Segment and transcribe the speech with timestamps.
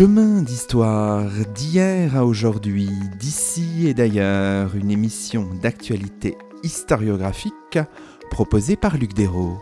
[0.00, 2.88] Chemin d'histoire d'hier à aujourd'hui,
[3.18, 7.78] d'ici et d'ailleurs, une émission d'actualité historiographique
[8.30, 9.58] proposée par Luc Dérault.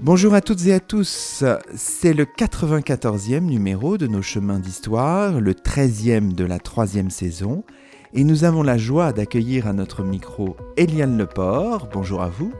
[0.00, 1.44] Bonjour à toutes et à tous,
[1.76, 7.62] c'est le 94e numéro de nos chemins d'histoire, le 13e de la troisième saison,
[8.14, 11.88] et nous avons la joie d'accueillir à notre micro Eliane Leport.
[11.92, 12.52] Bonjour à vous.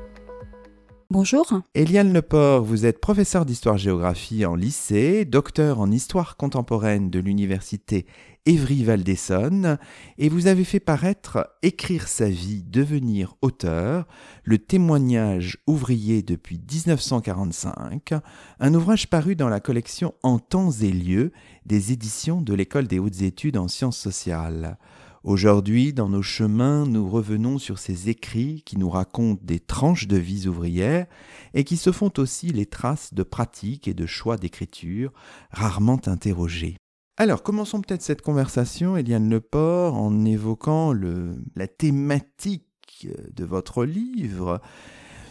[1.11, 1.61] Bonjour.
[1.75, 8.06] Eliane Leport, vous êtes professeur d'histoire-géographie en lycée, docteur en histoire contemporaine de l'université
[8.47, 9.77] Évry-Val d'Essonne,
[10.16, 14.06] et vous avez fait paraître Écrire sa vie, devenir auteur,
[14.42, 18.14] le témoignage ouvrier depuis 1945,
[18.58, 21.30] un ouvrage paru dans la collection En temps et lieu
[21.67, 24.78] des éditions de l'École des hautes études en sciences sociales.
[25.25, 30.17] Aujourd'hui, dans nos chemins, nous revenons sur ces écrits qui nous racontent des tranches de
[30.17, 31.06] vies ouvrières
[31.55, 35.12] et qui se font aussi les traces de pratiques et de choix d'écriture
[35.53, 36.77] rarement interrogés.
[37.19, 44.61] Alors, commençons peut-être cette conversation, Eliane Leport, en évoquant la thématique de votre livre.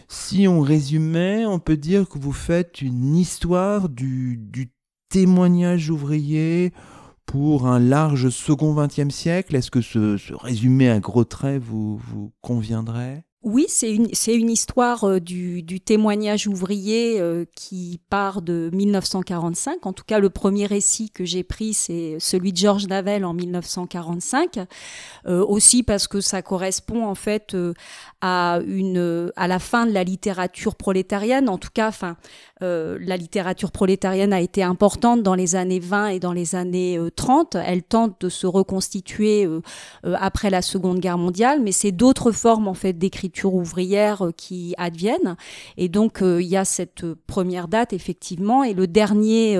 [0.08, 4.39] Si on résumait, on peut dire que vous faites une histoire du
[5.09, 6.72] témoignage ouvrier
[7.31, 9.55] pour un large second XXe siècle?
[9.55, 13.23] Est-ce que ce, ce, résumé à gros traits vous, vous conviendrait?
[13.44, 19.83] Oui, c'est une, histoire euh, du, témoignage ouvrier euh, qui part de 1945.
[19.88, 23.33] En tout cas, le premier récit que j'ai pris, c'est celui de Georges Navel en
[23.33, 24.59] 1945.
[25.25, 27.58] Euh, aussi parce que ça correspond en fait
[28.22, 31.50] à la fin de la littérature prolétarienne.
[31.50, 31.92] En tout cas,
[32.60, 37.55] la littérature prolétarienne a été importante dans les années 20 et dans les années 30.
[37.55, 39.49] Elle tente de se reconstituer
[40.04, 45.36] après la Seconde Guerre mondiale, mais c'est d'autres formes en fait d'écriture ouvrière qui adviennent.
[45.77, 49.59] Et donc il y a cette première date effectivement et le dernier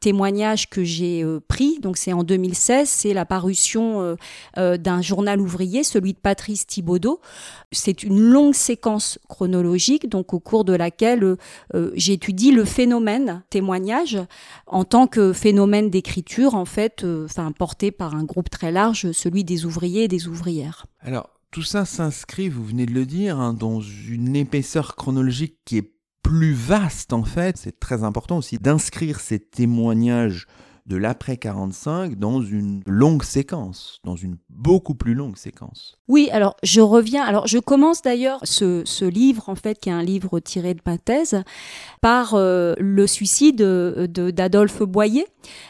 [0.00, 4.16] témoignage que j'ai pris, donc c'est en 2016, c'est la parution
[4.56, 7.20] d'un un journal ouvrier, celui de Patrice Thibaudot.
[7.70, 11.36] C'est une longue séquence chronologique, donc au cours de laquelle
[11.74, 14.18] euh, j'étudie le phénomène témoignage
[14.66, 19.12] en tant que phénomène d'écriture, en fait, euh, enfin porté par un groupe très large,
[19.12, 20.86] celui des ouvriers et des ouvrières.
[21.00, 25.78] Alors, tout ça s'inscrit, vous venez de le dire, hein, dans une épaisseur chronologique qui
[25.78, 25.92] est
[26.22, 27.56] plus vaste en fait.
[27.56, 30.46] C'est très important aussi d'inscrire ces témoignages
[30.86, 35.98] de l'après 45 dans une longue séquence, dans une beaucoup plus longue séquence.
[36.08, 39.92] Oui, alors je reviens, alors je commence d'ailleurs ce, ce, livre, en fait, qui est
[39.92, 41.42] un livre tiré de ma thèse,
[42.00, 45.26] par euh, le suicide de, d'Adolphe Boyer,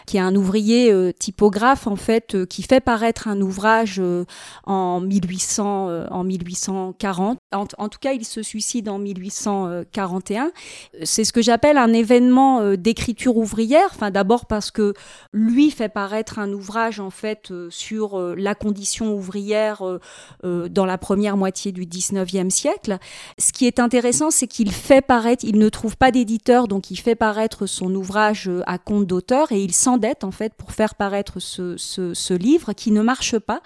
[0.07, 4.25] qui est un ouvrier euh, typographe, en fait, euh, qui fait paraître un ouvrage euh,
[4.65, 7.39] en, 1800, euh, en 1840.
[7.53, 10.51] En, en, tout cas, il se suicide en 1841.
[11.05, 14.95] C'est ce que j'appelle un événement euh, d'écriture ouvrière, enfin d'abord parce que
[15.33, 19.83] lui fait paraître un ouvrage, en fait, sur la condition ouvrière
[20.45, 22.99] euh, dans la première moitié du 19e siècle.
[23.39, 26.99] Ce qui est intéressant, c'est qu'il fait paraître, il ne trouve pas d'éditeur, donc il
[26.99, 30.95] fait paraître son ouvrage euh, à compte d'auteur et il s'endette en fait pour faire
[30.95, 33.61] paraître ce livre qui ne marche pas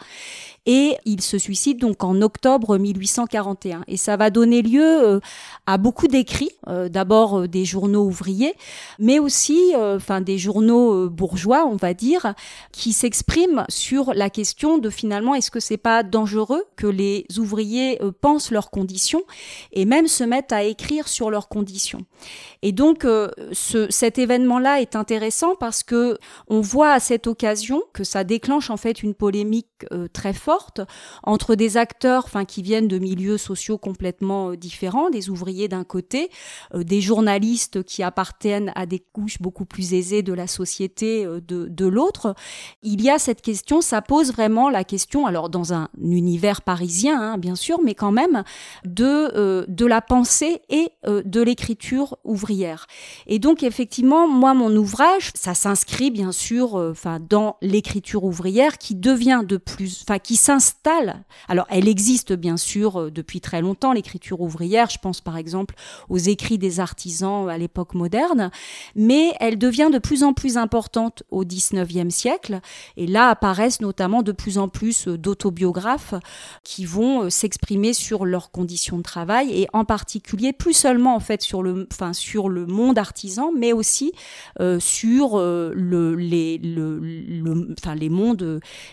[0.67, 5.21] et il se suicide donc en octobre 1841 et ça va donner lieu euh,
[5.67, 8.55] à beaucoup d'écrits euh, d'abord euh, des journaux ouvriers
[8.99, 12.35] mais aussi enfin des journaux bourgeois on va dire
[12.73, 17.99] qui s'expriment sur la question de finalement est-ce que c'est pas dangereux que les ouvriers
[18.21, 19.23] pensent leurs conditions
[19.73, 22.01] et même se mettent à écrire sur leurs conditions.
[22.63, 23.07] Et donc
[23.53, 26.19] ce, cet événement là est intéressant parce que
[26.49, 30.50] on voit à cette occasion que ça déclenche en fait une polémique très forte
[31.23, 36.31] entre des acteurs qui viennent de milieux sociaux complètement euh, différents, des ouvriers d'un côté,
[36.75, 41.41] euh, des journalistes qui appartiennent à des couches beaucoup plus aisées de la société euh,
[41.41, 42.35] de, de l'autre.
[42.83, 47.21] Il y a cette question, ça pose vraiment la question, alors dans un univers parisien
[47.21, 48.45] hein, bien sûr, mais quand même
[48.85, 52.87] de de la pensée et de l'écriture ouvrière.
[53.27, 58.95] Et donc effectivement, moi mon ouvrage, ça s'inscrit bien sûr enfin dans l'écriture ouvrière qui
[58.95, 61.23] devient de plus enfin qui s'installe.
[61.49, 64.89] Alors, elle existe bien sûr euh, depuis très longtemps, l'écriture ouvrière.
[64.91, 65.75] Je pense par exemple
[66.09, 68.51] aux écrits des artisans à l'époque moderne,
[68.97, 72.61] mais elle devient de plus en plus importante au 19e siècle.
[72.97, 76.15] Et là apparaissent notamment de plus en plus euh, d'autobiographes
[76.65, 81.21] qui vont euh, s'exprimer sur leurs conditions de travail et en particulier plus seulement en
[81.21, 81.87] fait sur le,
[82.67, 84.13] monde artisan, mais aussi
[84.79, 86.59] sur le, les,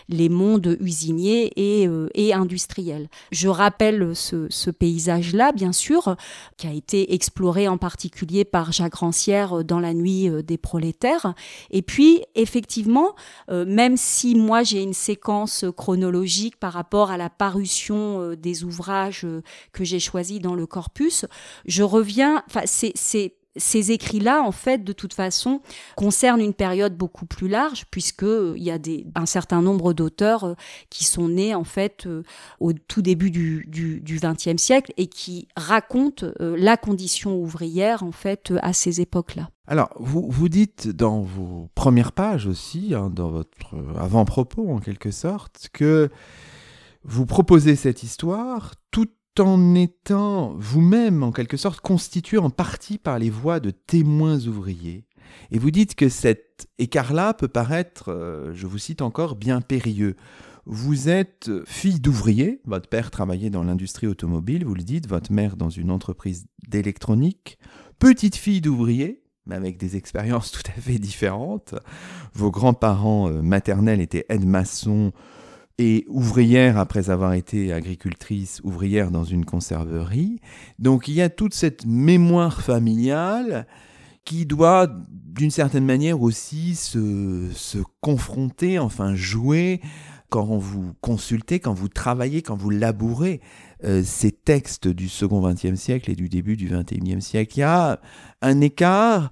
[0.08, 3.08] les mondes usiniers ouvriers et, industriels.
[3.32, 6.16] Je rappelle ce, paysage-là, bien sûr,
[6.56, 11.34] qui a été exploré en particulier par Jacques Rancière dans La Nuit des prolétaires.
[11.70, 13.14] Et puis, effectivement,
[13.50, 19.26] même si moi j'ai une séquence chronologique par rapport à la parution des ouvrages
[19.72, 21.24] que j'ai choisis dans le corpus,
[21.66, 25.60] je reviens, enfin, c'est ces écrits-là, en fait, de toute façon,
[25.96, 28.78] concernent une période beaucoup plus large, puisque euh, y a
[29.14, 30.54] un certain nombre d'auteurs euh,
[30.90, 32.22] qui sont nés, en fait, euh,
[32.60, 38.52] au tout début du, du, XXe siècle et qui racontent la condition ouvrière, en fait,
[38.62, 39.50] à ces époques-là.
[39.66, 45.10] Alors, vous, vous dites dans vos premières pages aussi, hein, dans votre avant-propos, en quelque
[45.10, 46.08] sorte, que
[47.04, 49.08] vous proposez cette histoire tout
[49.40, 55.04] en étant vous-même en quelque sorte constitué en partie par les voix de témoins ouvriers.
[55.50, 60.16] Et vous dites que cet écart-là peut paraître, euh, je vous cite encore, bien périlleux.
[60.66, 65.56] Vous êtes fille d'ouvrier, votre père travaillait dans l'industrie automobile, vous le dites, votre mère
[65.56, 67.58] dans une entreprise d'électronique,
[67.98, 71.74] petite fille d'ouvrier, mais avec des expériences tout à fait différentes.
[72.34, 75.12] Vos grands-parents euh, maternels étaient aides-maçons,
[75.78, 80.40] et ouvrière après avoir été agricultrice, ouvrière dans une conserverie.
[80.78, 83.66] Donc il y a toute cette mémoire familiale
[84.24, 89.80] qui doit d'une certaine manière aussi se, se confronter, enfin jouer
[90.30, 93.40] quand vous consultez, quand vous travaillez, quand vous labourez
[93.84, 97.56] euh, ces textes du second XXe siècle et du début du XXIe siècle.
[97.56, 98.00] Il y a
[98.42, 99.30] un écart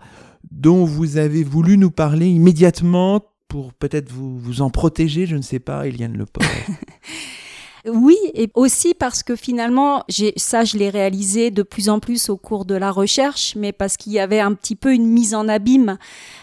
[0.50, 5.42] dont vous avez voulu nous parler immédiatement pour peut-être vous, vous en protéger, je ne
[5.42, 6.26] sais pas, Eliane Le
[7.88, 10.04] Oui, et aussi parce que finalement,
[10.36, 13.96] ça, je l'ai réalisé de plus en plus au cours de la recherche, mais parce
[13.96, 15.98] qu'il y avait un petit peu une mise en abîme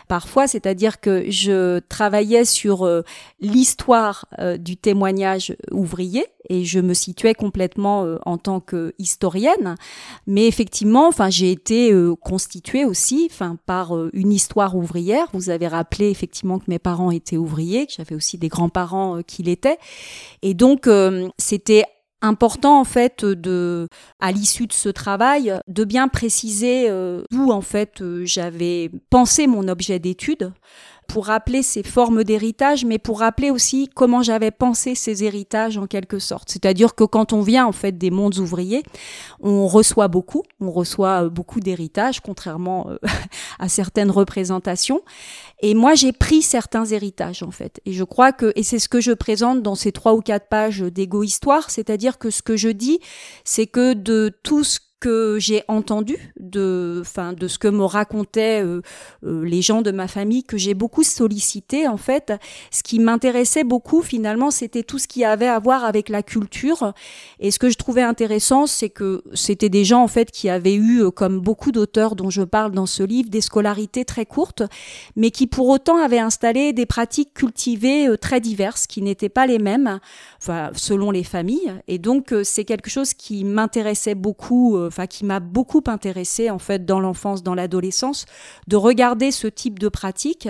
[0.08, 3.02] parfois, c'est-à-dire que je travaillais sur euh,
[3.40, 9.76] l'histoire euh, du témoignage ouvrier et je me situais complètement euh, en tant que historienne,
[10.28, 11.92] mais effectivement, enfin, j'ai été
[12.22, 15.28] constituée aussi, enfin, par une histoire ouvrière.
[15.34, 19.42] Vous avez rappelé effectivement que mes parents étaient ouvriers, que j'avais aussi des grands-parents qui
[19.44, 19.80] l'étaient,
[20.42, 20.88] et donc
[21.38, 21.86] c'était
[22.24, 23.88] important en fait de
[24.20, 29.46] à l'issue de ce travail de bien préciser euh, d'où en fait euh, j'avais pensé
[29.46, 30.54] mon objet d'étude
[31.08, 35.88] pour rappeler ces formes d'héritage, mais pour rappeler aussi comment j'avais pensé ces héritages en
[35.88, 36.50] quelque sorte.
[36.50, 38.84] C'est-à-dire que quand on vient en fait des mondes ouvriers,
[39.40, 42.98] on reçoit beaucoup, on reçoit euh, beaucoup d'héritages, contrairement euh,
[43.60, 45.02] à certaines représentations.
[45.62, 47.80] Et moi, j'ai pris certains héritages en fait.
[47.86, 50.48] Et je crois que, et c'est ce que je présente dans ces trois ou quatre
[50.48, 53.00] pages d'égo-histoire, c'est-à-dire que ce que je dis,
[53.44, 58.64] c'est que de tout ce que j'ai entendu de, enfin, de ce que me racontaient
[58.64, 58.82] euh,
[59.26, 62.32] euh, les gens de ma famille que j'ai beaucoup sollicité en fait.
[62.72, 66.94] Ce qui m'intéressait beaucoup finalement, c'était tout ce qui avait à voir avec la culture.
[67.42, 70.74] Et ce que je trouvais intéressant, c'est que c'était des gens en fait qui avaient
[70.74, 74.64] eu, euh, comme beaucoup d'auteurs dont je parle dans ce livre, des scolarités très courtes,
[75.18, 79.60] mais qui pour autant avaient installé des pratiques cultivées très diverses, qui n'étaient pas les
[79.60, 80.00] mêmes,
[80.42, 81.74] enfin, selon les familles.
[81.90, 87.00] Et donc c'est quelque chose qui m'intéressait beaucoup qui m'a beaucoup intéressée en fait dans
[87.00, 88.26] l'enfance, dans l'adolescence,
[88.68, 90.48] de regarder ce type de pratique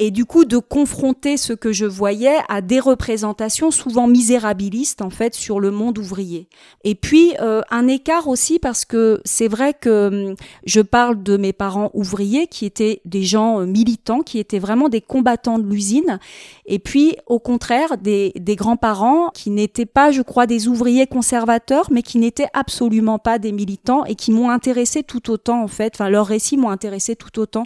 [0.00, 5.10] et du coup de confronter ce que je voyais à des représentations souvent misérabilistes en
[5.10, 6.48] fait sur le monde ouvrier.
[6.84, 11.36] Et puis euh, un écart aussi parce que c'est vrai que hum, je parle de
[11.36, 15.66] mes parents ouvriers qui étaient des gens euh, militants, qui étaient vraiment des combattants de
[15.66, 16.18] l'usine,
[16.64, 21.88] et puis au contraire des, des grands-parents qui n'étaient pas, je crois, des ouvriers conservateurs,
[21.90, 25.92] mais qui n'étaient absolument pas des militants et qui m'ont intéressé tout autant en fait,
[25.94, 27.64] enfin leurs récits m'ont intéressé tout autant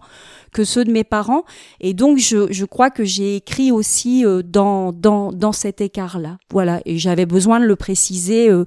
[0.55, 1.45] que ceux de mes parents.
[1.81, 6.39] Et donc, je, crois que j'ai écrit aussi euh, dans, dans, dans cet écart-là.
[6.51, 8.65] Voilà, et j'avais besoin de le préciser euh,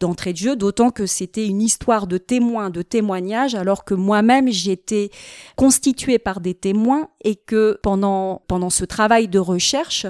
[0.00, 4.50] d'entrée de jeu, d'autant que c'était une histoire de témoins, de témoignages, alors que moi-même,
[4.50, 5.10] j'étais
[5.54, 10.06] constituée par des témoins et que pendant, pendant ce travail de recherche,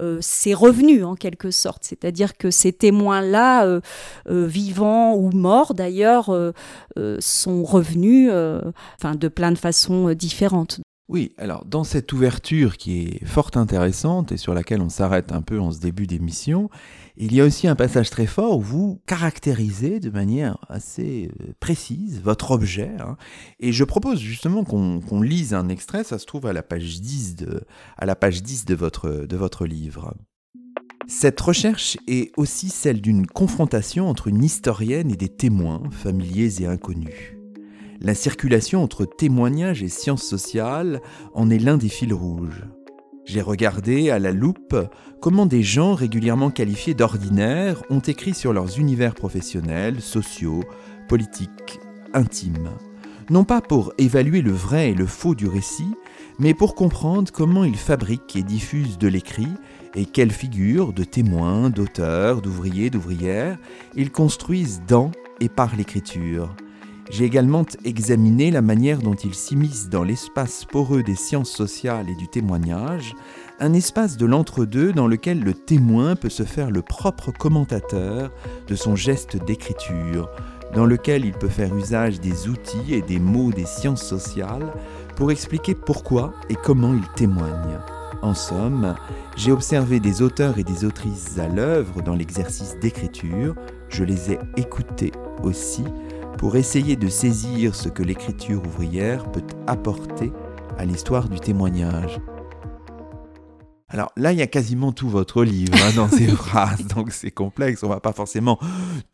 [0.00, 1.84] euh, c'est revenu en quelque sorte.
[1.84, 3.80] C'est-à-dire que ces témoins-là, euh,
[4.28, 6.26] euh, vivants ou morts d'ailleurs,
[7.20, 10.80] sont revenus de plein de façons différentes.
[11.08, 15.40] Oui, alors dans cette ouverture qui est fort intéressante et sur laquelle on s'arrête un
[15.40, 16.68] peu en ce début d'émission,
[17.20, 21.52] il y a aussi un passage très fort où vous caractérisez de manière assez euh,
[21.58, 22.92] précise votre objet.
[23.00, 23.16] Hein.
[23.58, 27.36] et je propose justement qu'on lise un extrait, ça se trouve à la page 10
[27.36, 27.64] de,
[27.96, 30.14] à la page 10 de, votre, de votre livre.
[31.08, 36.66] Cette recherche est aussi celle d'une confrontation entre une historienne et des témoins, familiers et
[36.66, 37.34] inconnus.
[38.00, 41.00] La circulation entre témoignages et sciences sociales
[41.34, 42.62] en est l'un des fils rouges.
[43.28, 44.74] J'ai regardé à la loupe
[45.20, 50.64] comment des gens régulièrement qualifiés d'ordinaires ont écrit sur leurs univers professionnels, sociaux,
[51.08, 51.78] politiques,
[52.14, 52.70] intimes.
[53.28, 55.92] Non pas pour évaluer le vrai et le faux du récit,
[56.38, 59.52] mais pour comprendre comment ils fabriquent et diffusent de l'écrit
[59.94, 63.58] et quelles figures de témoins, d'auteurs, d'ouvriers, d'ouvrières
[63.94, 66.56] ils construisent dans et par l'écriture.
[67.10, 72.14] J'ai également examiné la manière dont ils s'immiscent dans l'espace poreux des sciences sociales et
[72.14, 73.14] du témoignage,
[73.60, 78.30] un espace de l'entre-deux dans lequel le témoin peut se faire le propre commentateur
[78.66, 80.28] de son geste d'écriture,
[80.74, 84.70] dans lequel il peut faire usage des outils et des mots des sciences sociales
[85.16, 87.78] pour expliquer pourquoi et comment il témoigne.
[88.20, 88.94] En somme,
[89.36, 93.54] j'ai observé des auteurs et des autrices à l'œuvre dans l'exercice d'écriture,
[93.88, 95.12] je les ai écoutés
[95.42, 95.84] aussi
[96.38, 100.32] pour essayer de saisir ce que l'écriture ouvrière peut apporter
[100.78, 102.20] à l'histoire du témoignage.
[103.88, 107.32] Alors là, il y a quasiment tout votre livre hein, dans ces phrases, donc c'est
[107.32, 108.58] complexe, on va pas forcément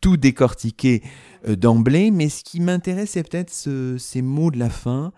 [0.01, 1.01] tout décortiquer
[1.47, 5.11] euh, d'emblée, mais ce qui m'intéresse, c'est peut-être ces mots de la fin.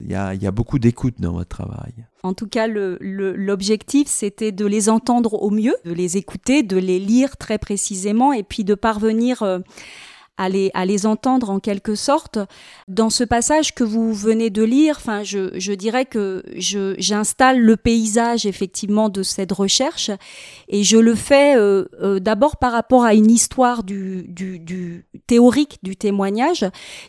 [0.00, 1.92] Il y a, beaucoup d'écoute dans votre travail.
[2.22, 7.00] En tout cas, l'objectif, c'était de les entendre au mieux, de les écouter, de les
[7.00, 9.42] lire très précisément, et puis de parvenir...
[9.42, 9.58] Euh,
[10.38, 12.38] à les, à les entendre en quelque sorte.
[12.86, 17.76] Dans ce passage que vous venez de lire, enfin, je, dirais que je, j'installe le
[17.76, 20.10] paysage effectivement de cette recherche
[20.68, 25.78] et je le fais euh, euh, d'abord par rapport à une histoire du, du théorique
[25.82, 26.64] du témoignage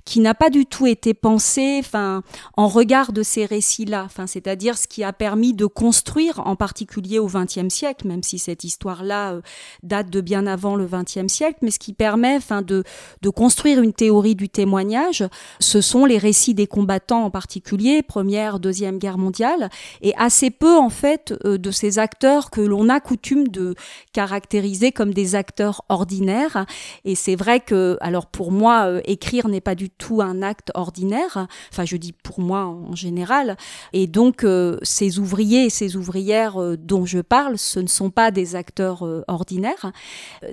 [0.05, 2.23] qui n'a pas du tout été pensée enfin,
[2.57, 7.19] en regard de ces récits-là, enfin, c'est-à-dire ce qui a permis de construire, en particulier
[7.19, 9.41] au XXe siècle, même si cette histoire-là euh,
[9.83, 12.83] date de bien avant le XXe siècle, mais ce qui permet enfin, de,
[13.21, 15.25] de construire une théorie du témoignage,
[15.59, 19.69] ce sont les récits des combattants en particulier, première, deuxième guerre mondiale,
[20.01, 23.75] et assez peu en fait euh, de ces acteurs que l'on a coutume de
[24.13, 26.65] caractériser comme des acteurs ordinaires.
[27.05, 30.71] Et c'est vrai que, alors pour moi, euh, écrire n'est pas du tout un acte
[30.73, 31.47] ordinaire.
[31.71, 33.57] Enfin, je dis pour moi en général.
[33.93, 38.31] Et donc, euh, ces ouvriers et ces ouvrières dont je parle, ce ne sont pas
[38.31, 39.91] des acteurs ordinaires.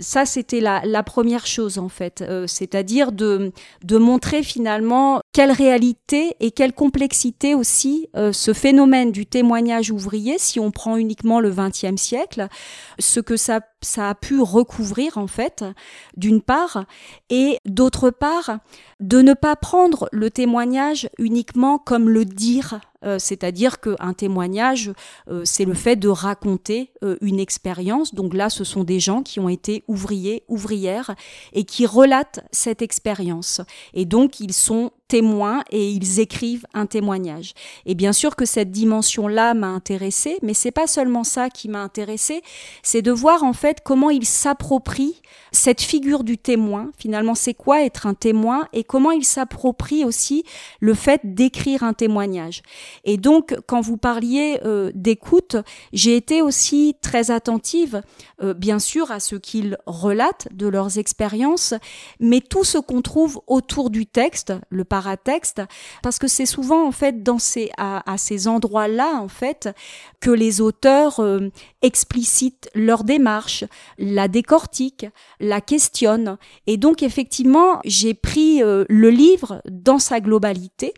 [0.00, 2.25] Ça, c'était la, la, première chose en fait
[2.57, 3.53] c'est-à-dire de,
[3.91, 10.61] montrer finalement quelle réalité et quelle complexité aussi euh, ce phénomène du témoignage ouvrier, si
[10.61, 12.49] on prend uniquement le XXe siècle,
[12.99, 15.65] ce que ça, ça a pu recouvrir en fait,
[16.17, 16.85] d'une part,
[17.31, 18.59] et d'autre part,
[19.01, 24.93] de ne pas prendre le témoignage uniquement comme le dire euh, c'est-à-dire qu'un témoignage,
[25.31, 28.15] euh, c'est le fait de raconter euh, une expérience.
[28.15, 31.15] Donc là, ce sont des gens qui ont été ouvriers, ouvrières,
[31.53, 33.61] et qui relatent cette expérience.
[33.95, 37.55] Et donc, ils sont témoins et ils écrivent un témoignage.
[37.85, 41.81] Et bien sûr que cette dimension-là m'a intéressée, mais c'est pas seulement ça qui m'a
[41.81, 42.43] intéressée,
[42.83, 45.21] c'est de voir en fait comment ils s'approprient
[45.53, 46.91] cette figure du témoin.
[46.99, 50.45] Finalement, c'est quoi être un témoin et comment il s'approprie aussi
[50.81, 52.63] le fait d'écrire un témoignage.
[53.05, 55.57] Et donc, quand vous parliez euh, d'écoute,
[55.93, 58.03] j'ai été aussi très attentive,
[58.43, 61.75] euh, bien sûr, à ce qu'ils relatent de leurs expériences,
[62.21, 65.62] mais tout ce qu'on trouve autour du texte, le paratexte,
[66.03, 69.69] parce que c'est souvent en fait dans ces à, ces endroits-là en fait
[70.21, 71.50] que les auteurs euh,
[71.83, 73.65] explicitent leur démarche,
[73.99, 75.09] la décortiquent,
[75.41, 76.37] la questionnent,
[76.67, 80.95] et donc effectivement, j'ai pris le livre dans sa globalité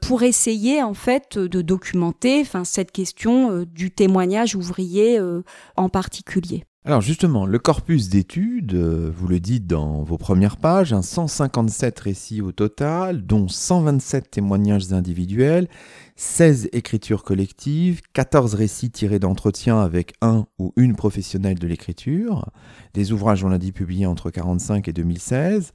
[0.00, 5.42] pour essayer en fait de documenter enfin, cette question euh, du témoignage ouvrier euh,
[5.76, 6.64] en particulier.
[6.86, 12.40] Alors justement, le corpus d'études, euh, vous le dites dans vos premières pages, 157 récits
[12.40, 15.68] au total, dont 127 témoignages individuels,
[16.16, 22.48] 16 écritures collectives, 14 récits tirés d'entretiens avec un ou une professionnelle de l'écriture,
[22.94, 25.72] des ouvrages, on l'a dit, publiés entre 1945 et 2016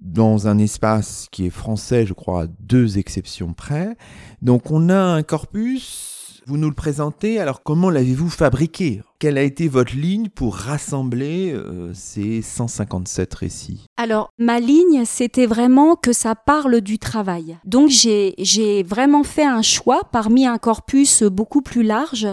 [0.00, 3.96] dans un espace qui est français, je crois, à deux exceptions près.
[4.42, 6.17] Donc on a un corpus,
[6.48, 9.02] vous nous le présentez, alors comment l'avez-vous fabriqué?
[9.18, 13.84] Quelle a été votre ligne pour rassembler euh, ces 157 récits?
[13.98, 17.58] Alors ma ligne, c'était vraiment que ça parle du travail.
[17.66, 22.26] Donc j'ai vraiment fait un choix parmi un corpus beaucoup plus large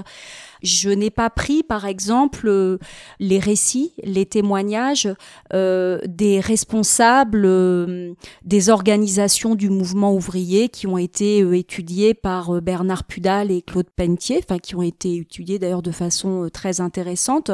[0.66, 2.78] je n'ai pas pris, par exemple, euh,
[3.20, 5.10] les récits, les témoignages
[5.54, 13.04] euh, des responsables euh, des organisations du mouvement ouvrier qui ont été étudiés par Bernard
[13.04, 17.52] Pudal et Claude Pentier, enfin qui ont été étudiés d'ailleurs de façon très intéressante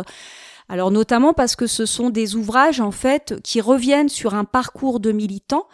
[0.71, 5.01] Alors notamment parce que ce sont des ouvrages en fait qui reviennent sur un parcours
[5.01, 5.67] de militants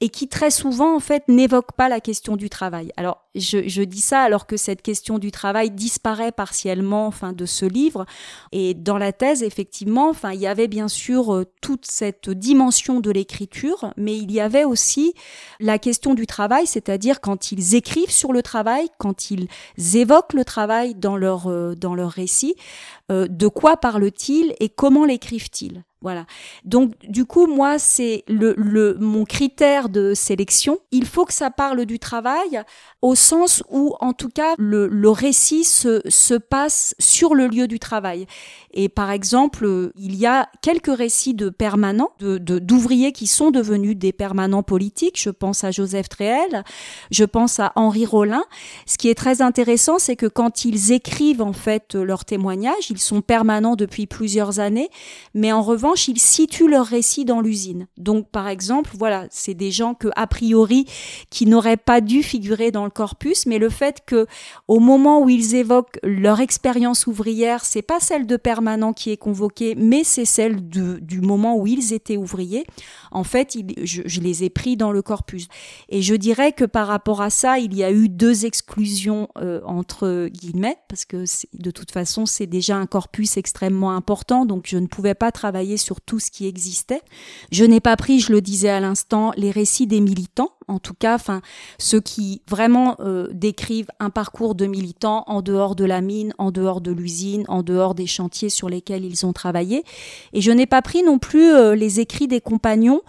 [0.00, 2.90] et qui très souvent en fait n'évoquent pas la question du travail.
[2.96, 7.66] Alors je, dis ça alors que cette question du travail disparaît partiellement enfin de ce
[7.66, 8.06] livre
[8.50, 13.00] et dans la thèse effectivement enfin il y avait bien sûr euh, toute cette dimension
[13.00, 15.14] de l'écriture mais il y avait aussi
[15.60, 19.46] la question du travail c'est-à-dire quand ils écrivent sur le travail quand ils
[19.94, 22.56] évoquent le travail dans leur euh, dans leur récit
[23.10, 23.76] euh, de quoi
[24.60, 25.84] et comment l'écrivent-ils?
[26.00, 26.26] Voilà.
[26.64, 30.78] Donc du coup, moi, c'est le, mon critère de sélection.
[30.92, 32.62] Il faut que ça parle du travail
[33.02, 37.66] au sens où, en tout cas, le, le récit se, se passe sur le lieu
[37.66, 38.26] du travail.
[38.72, 43.96] Et par exemple, il y a quelques récits de permanents, de, d'ouvriers qui sont devenus
[43.96, 45.20] des permanents politiques.
[45.20, 46.64] Je pense à Joseph Tréhel,
[47.10, 48.44] je pense à Henri Rollin.
[48.86, 53.00] Ce qui est très intéressant, c'est que quand ils écrivent en fait leurs témoignages, ils
[53.00, 54.90] sont permanents depuis plusieurs années,
[55.34, 57.86] mais en revanche, ils situent leur récit dans l'usine.
[57.96, 60.86] Donc, par exemple, voilà, c'est des gens que a priori
[61.30, 64.26] qui n'auraient pas dû figurer dans le corpus, mais le fait que
[64.66, 69.16] au moment où ils évoquent leur expérience ouvrière, c'est pas celle de permanent qui est
[69.16, 72.66] convoqué, mais c'est celle du moment où ils étaient ouvriers.
[73.10, 75.48] En fait, je, les ai pris dans le corpus.
[75.88, 79.60] Et je dirais que par rapport à ça, il y a eu deux exclusions euh,
[79.64, 84.76] entre guillemets, parce que de toute façon, c'est déjà un corpus extrêmement important, donc je
[84.76, 87.02] ne pouvais pas travailler sur tout ce qui existait.
[87.50, 90.94] Je n'ai pas pris, je le disais à l'instant, les récits des militants en tout
[90.94, 91.40] cas, enfin
[91.78, 96.50] ceux qui vraiment euh, décrivent un parcours de militants en dehors de la mine, en
[96.50, 99.84] dehors de l'usine, en dehors des chantiers sur lesquels ils ont travaillé.
[100.32, 103.00] Et je n'ai pas pris non plus euh, les écrits des compagnons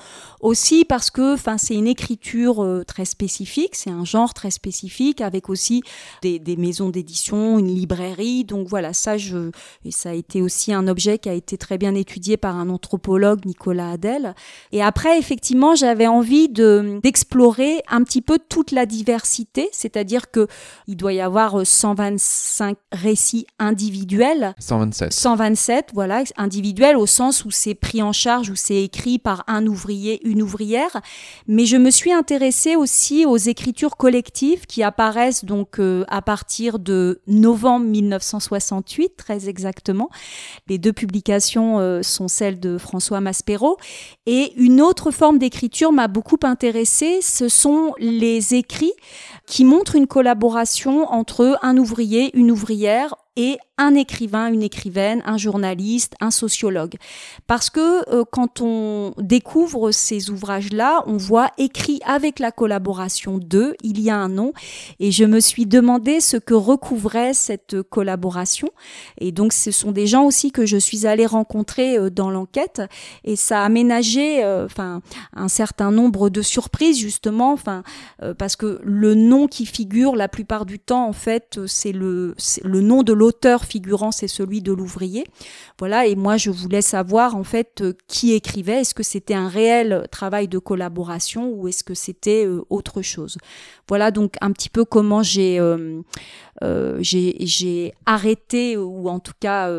[0.41, 5.21] aussi parce que, enfin, c'est une écriture euh, très spécifique, c'est un genre très spécifique
[5.21, 5.83] avec aussi
[6.21, 8.45] des, des maisons d'édition, une librairie.
[8.45, 9.51] Donc voilà, ça, je
[9.85, 12.69] et ça a été aussi un objet qui a été très bien étudié par un
[12.69, 14.33] anthropologue, Nicolas Adel.
[14.71, 17.48] Et après, effectivement, j'avais envie de d'explorer
[17.89, 20.47] un petit peu toute la diversité, c'est-à-dire que
[20.87, 24.53] il doit y avoir 125 euh, récits individuels.
[24.59, 25.13] 127.
[25.13, 29.65] 127, voilà, individuels au sens où c'est pris en charge, où c'est écrit par un
[29.67, 31.01] ouvrier, une ouvrière.
[31.47, 36.79] Mais je me suis intéressée aussi aux écritures collectives qui apparaissent donc euh, à partir
[36.79, 40.09] de novembre 1968, très exactement.
[40.67, 43.77] Les deux publications euh, sont celles de François Maspero.
[44.25, 48.91] Et une autre forme d'écriture m'a beaucoup intéressée, ce sont les écrits
[49.45, 55.37] qui montrent une collaboration entre un ouvrier, une ouvrière et un écrivain, une écrivaine, un
[55.37, 56.95] journaliste, un sociologue.
[57.47, 63.75] Parce que euh, quand on découvre ces ouvrages-là, on voit écrit avec la collaboration d'eux,
[63.81, 64.51] il y a un nom,
[64.99, 68.69] et je me suis demandé ce que recouvrait cette collaboration.
[69.17, 72.81] Et donc ce sont des gens aussi que je suis allée rencontrer euh, dans l'enquête,
[73.23, 75.01] et ça a aménagé euh, enfin
[75.33, 77.83] un certain nombre de surprises justement, enfin
[78.37, 82.81] parce que le nom qui figure la plupart du temps en fait c'est le le
[82.81, 85.23] nom de l'auteur figurant, c'est celui de l'ouvrier.
[85.77, 89.47] Voilà, et moi je voulais savoir en fait euh, qui écrivait, est-ce que c'était un
[89.47, 93.37] réel travail de collaboration ou est-ce que c'était euh, autre chose?
[93.87, 96.01] Voilà donc un petit peu comment j'ai euh,
[98.05, 99.71] arrêté ou en tout cas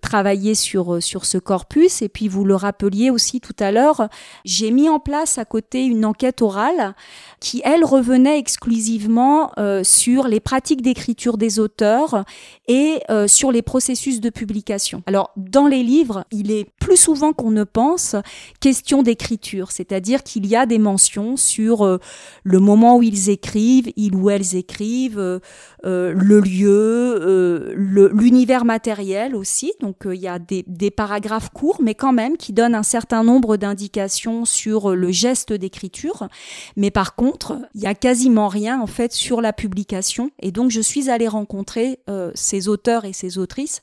[0.00, 4.08] travaillé sur sur ce corpus et puis vous le rappeliez aussi tout à l'heure,
[4.44, 6.94] j'ai mis en place à côté une enquête orale
[7.40, 12.24] qui elle revenait exclusivement sur les pratiques d'écriture des auteurs
[12.68, 15.02] et euh, sur les processus de publication.
[15.06, 18.14] Alors, dans les livres, il est plus souvent qu'on ne pense
[18.60, 21.98] question d'écriture, c'est-à-dire qu'il y a des mentions sur euh,
[22.44, 25.40] le moment où ils écrivent, ils ou elles écrivent, euh,
[25.82, 29.72] le lieu, l'univers matériel aussi.
[29.80, 33.56] Donc, il y a des, paragraphes courts, mais quand même qui donnent un certain nombre
[33.56, 36.28] d'indications sur le geste d'écriture.
[36.76, 40.30] Mais par contre, il y a quasiment rien en fait sur la publication.
[40.40, 41.98] Et donc, je suis allée rencontrer
[42.34, 43.80] ces auteurs et ces autrices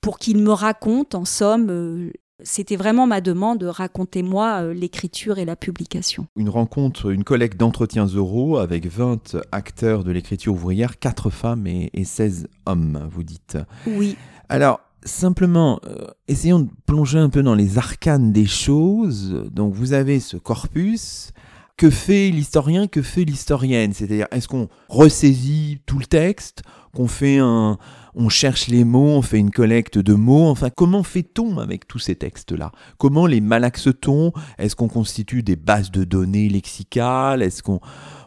[0.00, 2.10] pour qu'ils me racontent, en somme, euh,
[2.42, 6.26] c'était vraiment ma demande, racontez-moi euh, l'écriture et la publication.
[6.36, 11.90] Une rencontre, une collecte d'entretiens oraux avec 20 acteurs de l'écriture ouvrière, 4 femmes et,
[12.02, 13.58] 16 hommes, vous dites.
[13.86, 14.16] Oui.
[14.48, 19.44] Alors, simplement, euh, essayons de plonger un peu dans les arcanes des choses.
[19.52, 21.32] Donc, vous avez ce corpus.
[21.80, 23.94] Que fait l'historien Que fait l'historienne?
[23.94, 26.62] C'est-à-dire, est-ce qu'on ressaisit tout le texte
[26.94, 27.78] qu'on fait un,
[28.14, 30.48] on cherche les mots, on fait une collecte de mots?
[30.48, 32.70] Enfin, comment fait-on avec tous ces textes-là?
[32.98, 34.34] Comment les malaxe-t-on?
[34.58, 37.40] Est-ce qu'on constitue des bases de données lexicales?
[37.40, 37.80] Est-ce qu'on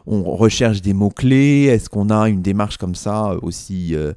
[0.04, 1.66] on recherche des mots-clés?
[1.66, 4.14] Est-ce qu'on a une démarche comme ça aussi euh,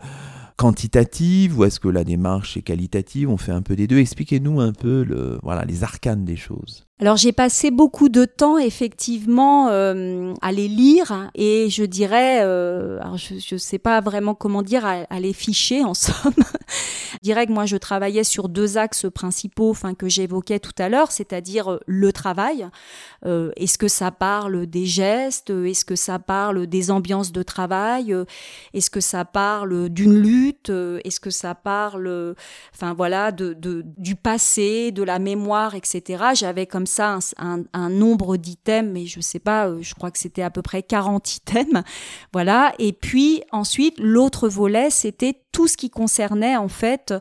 [0.56, 1.60] quantitative?
[1.60, 3.30] Ou est-ce que la démarche est qualitative?
[3.30, 4.00] On fait un peu des deux.
[4.00, 6.87] Expliquez-nous un peu le, voilà, les arcanes des choses.
[7.00, 13.00] Alors j'ai passé beaucoup de temps effectivement euh, à les lire et je dirais, euh,
[13.16, 16.34] je ne sais pas vraiment comment dire, à, les ficher en somme.
[17.14, 20.90] je dirais que moi je travaillais sur deux axes principaux, enfin que j'évoquais tout à
[20.90, 22.68] l'heure, c'est-à-dire euh, le travail.
[23.26, 25.50] Est-ce que ça parle des gestes?
[25.50, 28.16] Est-ce que ça parle des ambiances de travail?
[28.74, 30.70] Est-ce que ça parle d'une lutte?
[30.70, 32.36] Est-ce que ça parle,
[32.74, 36.24] enfin voilà, du passé, de la mémoire, etc.
[36.36, 40.42] J'avais comme ça un, nombre d'items, mais je sais pas, euh, je crois que c'était
[40.42, 41.84] à peu près 40 items.
[42.34, 42.74] Voilà.
[42.80, 47.14] Et puis ensuite, l'autre volet, c'était tout ce qui concernait en fait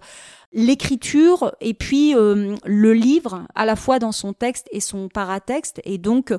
[0.52, 5.81] l'écriture et puis euh, le livre à la fois dans son texte et son paratexte
[5.85, 6.33] et donc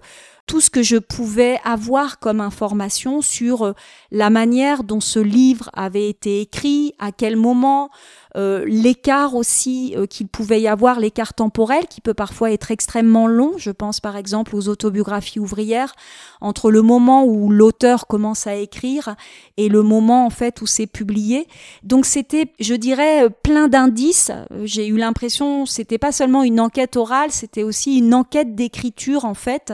[0.48, 3.74] tout ce que je pouvais avoir comme information sur euh,
[4.12, 7.90] la manière dont ce livre avait été écrit, à quel moment,
[8.38, 13.28] euh, l'écart aussi euh, qu'il pouvait y avoir, l'écart temporel qui peut parfois être extrêmement
[13.28, 13.54] long.
[13.58, 15.94] Je pense par exemple aux autobiographies ouvrières,
[16.40, 19.16] entre le moment où l'auteur commence à écrire
[19.58, 21.48] et le moment en fait où c'est publié.
[21.84, 24.32] Donc c'était, je dirais, plein d'indices.
[24.64, 29.34] J'ai eu l'impression, c'était pas seulement une enquête orale, c'était aussi une enquête d'écriture en
[29.34, 29.74] fait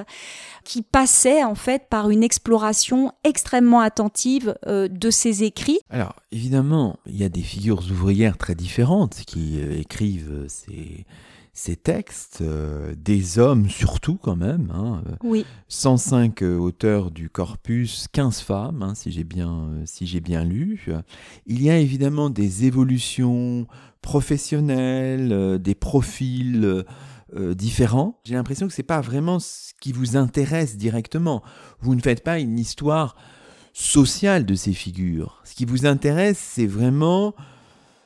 [0.64, 5.80] qui passait en fait par une exploration extrêmement attentive euh, de ses écrits.
[5.90, 11.06] Alors évidemment, il y a des figures ouvrières très différentes qui euh, écrivent euh, ces,
[11.54, 12.44] ces textes,
[12.98, 14.72] des hommes surtout quand même.
[14.74, 15.46] Hein, oui.
[15.68, 20.88] 105 auteurs du corpus, 15 femmes, hein, si j'ai bien, si j'ai bien lu.
[21.46, 23.68] Il y a évidemment des évolutions
[24.02, 26.84] professionnelles, des profils
[27.36, 28.20] euh, différents.
[28.24, 31.44] J'ai l'impression que c'est pas vraiment ce qui vous intéresse directement.
[31.80, 33.16] Vous ne faites pas une histoire
[33.74, 35.42] sociale de ces figures.
[35.44, 37.34] Ce qui vous intéresse, c'est vraiment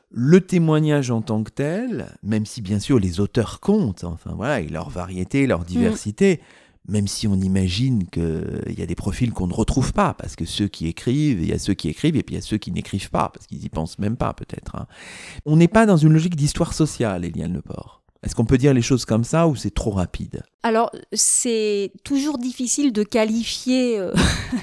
[0.10, 4.62] le témoignage en tant que tel, même si bien sûr les auteurs comptent, enfin voilà,
[4.62, 5.66] et leur variété, leur mm.
[5.66, 6.42] diversité,
[6.88, 10.46] même si on imagine qu'il y a des profils qu'on ne retrouve pas, parce que
[10.46, 12.58] ceux qui écrivent, il y a ceux qui écrivent, et puis il y a ceux
[12.58, 14.76] qui n'écrivent pas, parce qu'ils y pensent même pas peut-être.
[14.78, 14.88] Hein.
[15.46, 17.97] On n'est pas dans une logique d'histoire sociale, Eliane Leport.
[18.24, 20.44] Est-ce qu'on peut dire les choses comme ça ou c'est trop rapide?
[20.64, 24.12] Alors, c'est toujours difficile de qualifier euh,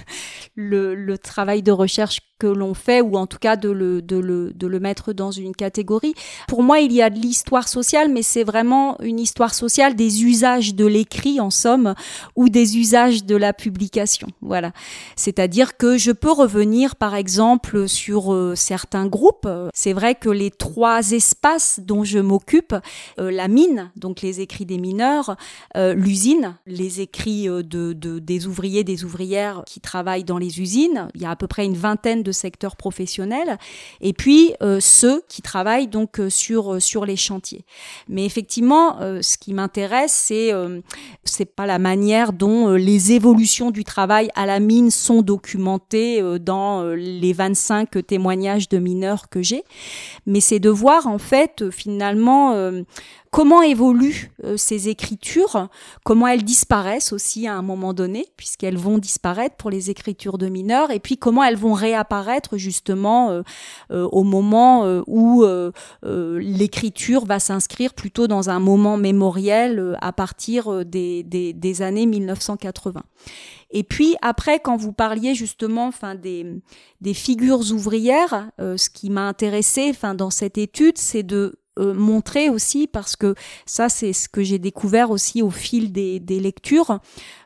[0.55, 4.53] le, travail de recherche que l'on fait, ou en tout cas de le, de, le,
[4.53, 6.15] de le mettre dans une catégorie.
[6.49, 10.25] Pour moi, il y a de l'histoire sociale, mais c'est vraiment une histoire sociale des
[10.25, 11.95] usages de l'écrit, en somme,
[12.37, 14.29] ou des usages de la publication.
[14.43, 14.73] Voilà.
[15.17, 19.49] C'est-à-dire que je peux revenir, par exemple, sur euh, certains groupes.
[19.73, 22.75] C'est vrai que les trois espaces dont je m'occupe,
[23.21, 25.37] euh, la mine, donc les écrits des mineurs,
[25.77, 31.09] euh, l'usine, les écrits de, de, des ouvriers, des ouvrières qui travaillent dans les usines.
[31.15, 33.59] Il y a à peu près une vingtaine de secteurs professionnels.
[34.01, 37.65] Et puis euh, ceux qui travaillent donc euh, sur euh, sur les chantiers.
[38.09, 40.53] Mais effectivement, ce qui m'intéresse, c'est
[41.25, 46.85] c'est pas la manière dont les évolutions du travail à la mine sont documentées dans
[46.85, 49.65] les 25 témoignages de mineurs que j'ai,
[50.27, 52.73] mais c'est de voir en fait finalement
[53.35, 55.69] comment évoluent euh, ces écritures,
[56.05, 60.49] comment elles disparaissent aussi à un moment donné, puisqu'elles vont disparaître pour les écritures de
[60.49, 63.43] mineurs, et puis comment elles vont réapparaître justement euh,
[63.91, 65.45] euh, au moment où
[66.05, 73.03] l'écriture va s'inscrire plutôt dans un moment mémoriel à partir des, des, des années 1980.
[73.73, 76.47] Et puis après, quand vous parliez justement, enfin des,
[77.01, 82.51] des figures ouvrières, ce qui m'a intéressé, enfin dans cette étude, c'est de euh, montrer
[82.51, 83.35] aussi parce que
[83.67, 87.01] ça c'est ce que j'ai découvert aussi au fil des, lectures.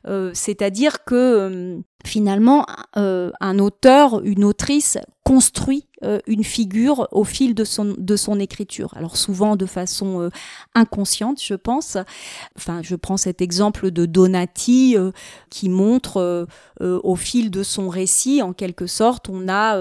[0.06, 5.84] Euh, c'est-à-dire que euh, finalement un auteur une autrice construit
[6.28, 8.94] une figure au fil de son de son écriture.
[8.94, 10.30] Alors souvent de façon
[10.76, 11.96] inconsciente je pense.
[12.56, 14.96] Enfin je prends cet exemple de Donati
[15.50, 16.46] qui montre
[16.80, 19.76] au fil de son récit en quelque sorte on a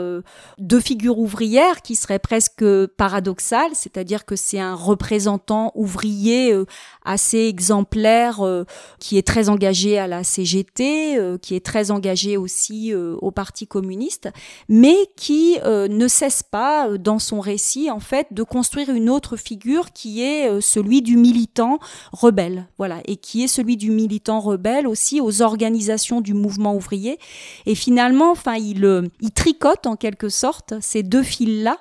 [0.58, 2.66] deux figures ouvrières qui seraient presque
[2.98, 6.66] paradoxales c'est-à-dire que c'est un représentant ouvrier euh,
[7.06, 8.66] assez exemplaire euh,
[9.00, 13.68] qui est très engagé à la CGT, euh, qui est très engagé aussi au Parti
[13.68, 14.30] communiste,
[14.68, 19.92] mais qui ne cesse pas dans son récit en fait de construire une autre figure
[19.92, 21.80] qui est celui du militant
[22.12, 27.20] rebelle, voilà, et qui est celui du militant rebelle aussi aux organisations du mouvement ouvrier.
[27.66, 31.78] Et finalement, enfin, il, tricote en quelque sorte ces deux fils là,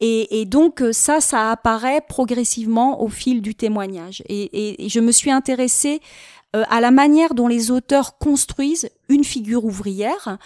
[0.00, 4.22] et, donc ça, ça apparaît progressivement au fil du témoignage.
[4.28, 6.00] Et, je me suis intéressée
[6.68, 10.38] à la manière dont les auteurs construisent une figure ouvrière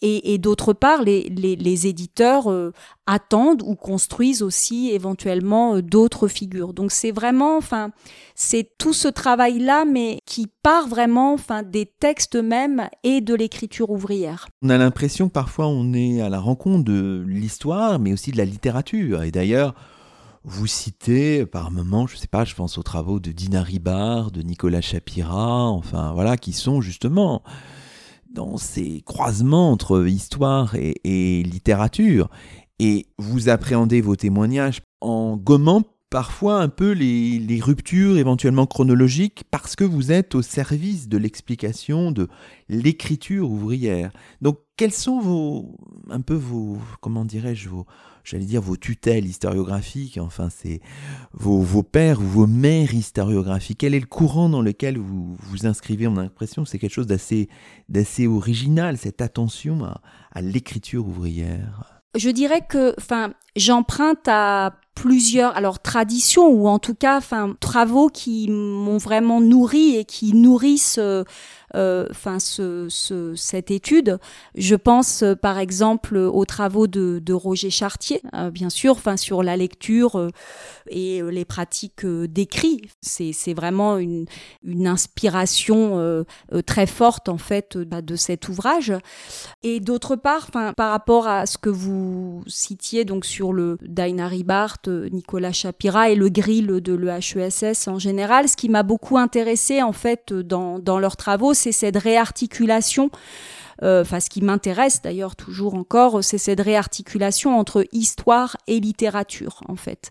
[0.00, 2.72] et, d'autre part, les, les, éditeurs euh,
[3.06, 6.72] attendent ou construisent aussi éventuellement euh, d'autres figures.
[6.72, 7.90] Donc c'est vraiment, enfin,
[8.34, 13.90] c'est tout ce travail-là, mais qui part vraiment, enfin, des textes mêmes et de l'écriture
[13.90, 14.48] ouvrière.
[14.62, 18.44] On a l'impression parfois on est à la rencontre de l'histoire, mais aussi de la
[18.44, 19.22] littérature.
[19.22, 19.74] Et d'ailleurs,
[20.44, 24.42] vous citez par moments, je sais pas, je pense aux travaux de Dina Ribard, de
[24.42, 27.42] Nicolas Chapira, enfin voilà, qui sont justement
[28.30, 32.28] dans ces croisements entre histoire et, littérature.
[32.78, 39.76] Et vous appréhendez vos témoignages en gommant parfois un peu les, ruptures éventuellement chronologiques parce
[39.76, 42.28] que vous êtes au service de l'explication de
[42.68, 44.10] l'écriture ouvrière.
[44.40, 45.76] Donc quels sont vos
[46.08, 47.86] un peu vos comment dirais-je vos
[48.28, 50.80] j'allais dire vos tutelles historiographiques, enfin c'est
[51.32, 53.78] vos, pères ou vos mères historiographiques.
[53.78, 56.92] Quel est le courant dans lequel vous vous inscrivez On a l'impression que c'est quelque
[56.92, 57.48] chose d'assez,
[57.88, 60.00] d'assez original, cette attention à,
[60.32, 62.02] à l'écriture ouvrière.
[62.16, 68.08] Je dirais que, enfin, j'emprunte à plusieurs alors traditions ou en tout cas enfin travaux
[68.08, 71.22] qui m'ont vraiment nourri et qui nourrissent euh,
[71.76, 72.88] euh, enfin ce,
[73.36, 74.18] cette étude.
[74.56, 79.56] Je pense euh, par exemple aux travaux de, Roger Chartier, bien sûr, enfin sur la
[79.56, 80.28] lecture
[80.88, 82.80] et les pratiques d'écrit.
[83.02, 84.24] C'est, c'est vraiment une,
[84.64, 86.24] une inspiration
[86.66, 88.94] très forte en fait bah, de cet ouvrage.
[89.62, 94.42] Et d'autre part, enfin par rapport à ce que vous citiez donc sur le Dainari
[94.88, 98.48] Barth, Nicolas Chapira et le grill de l'EHESS en général.
[98.48, 103.10] Ce qui m'a beaucoup intéressé en fait dans, dans leurs travaux, c'est cette réarticulation
[103.84, 109.60] euh, enfin ce qui m'intéresse d'ailleurs toujours encore, c'est cette réarticulation entre histoire et littérature
[109.68, 110.10] en fait.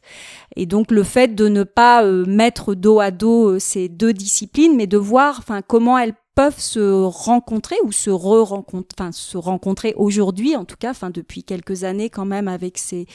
[0.55, 4.13] Et donc le fait de ne pas euh, mettre dos à dos euh, ces deux
[4.13, 9.39] disciplines, mais de voir enfin comment elles peuvent se rencontrer ou se re-rencontrer, enfin se
[9.39, 13.07] rencontrer aujourd'hui en tout cas, enfin depuis quelques années quand même avec ces,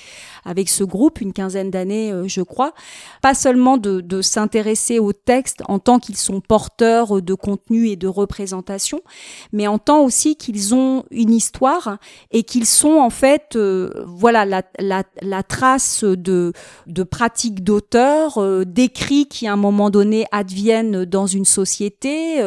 [0.45, 2.75] avec ce groupe, une quinzaine d'années euh, je crois,
[3.23, 7.95] pas seulement de, de s'intéresser aux textes en tant qu'ils sont porteurs de contenu et
[7.95, 9.03] de représentation,
[9.53, 11.99] mais en tant aussi qu'ils ont une histoire
[12.33, 16.53] et qu'ils sont en fait, euh, voilà la, la, la, trace de,
[16.89, 22.43] de pratiques d'auteurs, euh, d'écrits qui à un moment donné adviennent dans une société,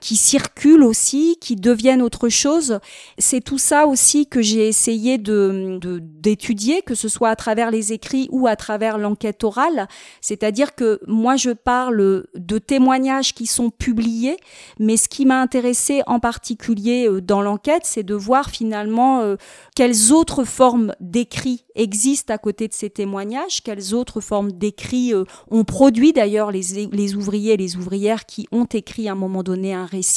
[0.00, 2.78] qui circulent aussi, qui deviennent autre chose.
[3.18, 5.80] C'est tout ça aussi que j'ai essayé de
[6.20, 9.88] d'étudier, que ce soit à travers les écrits ou à travers l'enquête orale.
[10.20, 14.36] C'est-à-dire que moi, je parle de témoignages qui sont publiés,
[14.78, 19.36] mais ce qui m'a intéressé en particulier euh, dans l'enquête, c'est de voir finalement euh,
[19.74, 25.24] quelles autres formes d'écrits existent à côté de ces témoignages, quelles autres formes d'écrits euh,
[25.50, 29.42] ont produit d'ailleurs les, les ouvriers et les ouvrières qui ont écrit à un moment
[29.42, 30.09] donné un récit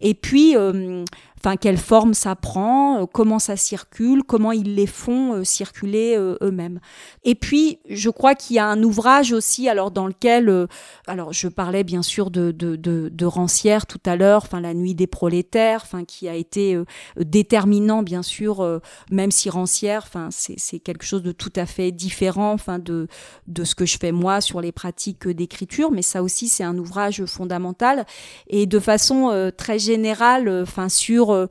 [0.00, 1.04] et puis, euh,
[1.44, 6.14] enfin quelle forme ça prend, euh, comment ça circule, comment ils les font euh, circuler
[6.16, 6.78] euh, eux-mêmes.
[7.24, 10.68] Et puis je crois qu'il y a un ouvrage aussi alors dans lequel
[11.06, 14.94] alors je parlais bien sûr de de, de, Rancière tout à l'heure, enfin la nuit
[14.94, 16.78] des prolétaires, enfin qui a été
[17.16, 21.92] déterminant bien sûr même si Rancière, enfin c'est c'est quelque chose de tout à fait
[21.92, 23.08] différent enfin de
[23.46, 26.76] de ce que je fais moi sur les pratiques d'écriture, mais ça aussi c'est un
[26.76, 28.04] ouvrage fondamental
[28.48, 31.46] et de façon très générale enfin sur euh,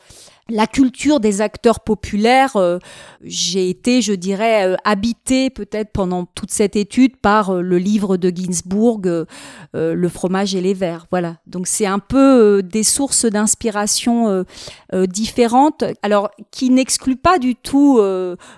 [0.49, 2.77] la culture des acteurs populaires, euh,
[3.23, 8.29] j'ai été, je dirais, euh, habité peut-être pendant toute cette étude par le livre de
[8.29, 9.25] Ginsburg,
[9.73, 11.07] Le fromage et les vers.
[11.09, 11.37] Voilà.
[11.47, 14.45] Donc c'est un peu des sources d'inspiration
[15.08, 17.99] différentes, alors qui n'excluent pas du tout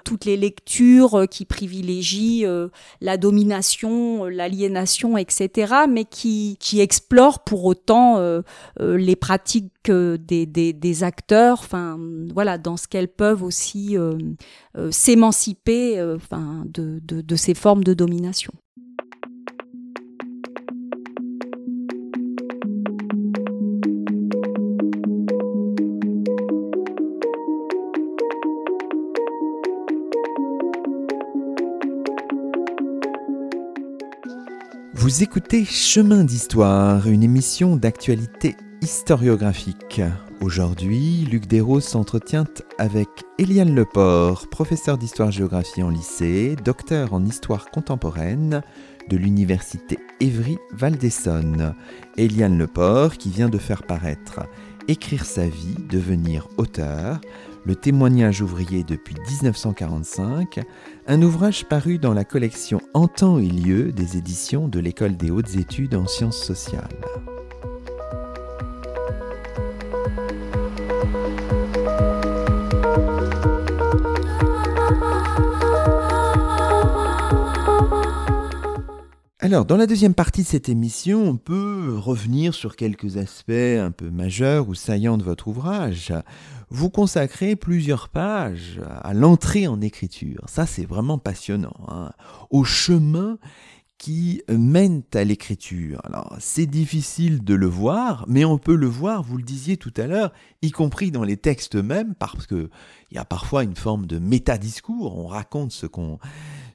[0.04, 2.46] toutes les lectures qui privilégient
[3.02, 8.20] la domination, l'aliénation, etc., mais qui, qui explorent pour autant
[8.80, 12.00] les pratiques des, des, acteurs, enfin
[12.34, 14.18] voilà, dans ce qu'elles peuvent aussi euh,
[14.78, 18.54] euh, s'émanciper euh, enfin, de, de ces formes de domination.
[35.04, 40.02] Vous écoutez Chemin d'Histoire, une émission d'actualité historiographique.
[40.40, 48.62] Aujourd'hui, Luc Desros s'entretient avec Eliane Leport, professeur d'histoire-géographie en lycée, docteur en histoire contemporaine
[49.10, 51.76] de l'université Évry-Val d'Essonne.
[52.16, 54.40] Eliane Leport qui vient de faire paraître
[54.88, 57.20] Écrire sa vie, devenir auteur,
[57.66, 60.60] le témoignage ouvrier depuis 1945,
[61.08, 65.32] un ouvrage paru dans la collection En temps et lieu des éditions de l'École des
[65.32, 66.88] hautes études en sciences sociales.
[79.40, 83.92] Alors, dans la deuxième partie de cette émission, on peut revenir sur quelques aspects un
[83.92, 86.14] peu majeurs ou saillants de votre ouvrage.
[86.76, 90.42] Vous consacrez plusieurs pages à l'entrée en écriture.
[90.48, 91.76] Ça, c'est vraiment passionnant.
[91.88, 92.14] Hein.
[92.50, 93.38] Au chemin
[94.04, 96.02] qui mènent à l'écriture.
[96.04, 99.94] Alors, c'est difficile de le voir, mais on peut le voir, vous le disiez tout
[99.96, 102.68] à l'heure, y compris dans les textes eux-mêmes, parce qu'il
[103.14, 105.18] y a parfois une forme de métadiscours.
[105.18, 106.20] On raconte ce qu'on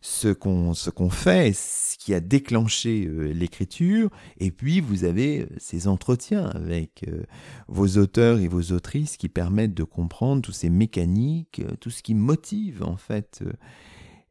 [0.01, 4.09] ce qu'on ce qu'on fait, ce qui a déclenché euh, l'écriture,
[4.41, 7.25] et puis vous avez euh, ces entretiens avec euh,
[7.67, 12.15] vos auteurs et vos autrices qui permettent de comprendre tous ces mécaniques, tout ce qui
[12.15, 13.45] motive en fait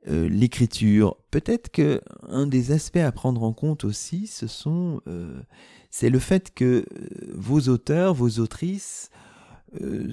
[0.08, 1.18] l'écriture.
[1.32, 5.40] Peut-être que un des aspects à prendre en compte aussi, ce sont, euh,
[5.90, 6.86] c'est le fait que euh,
[7.34, 9.10] vos auteurs, vos autrices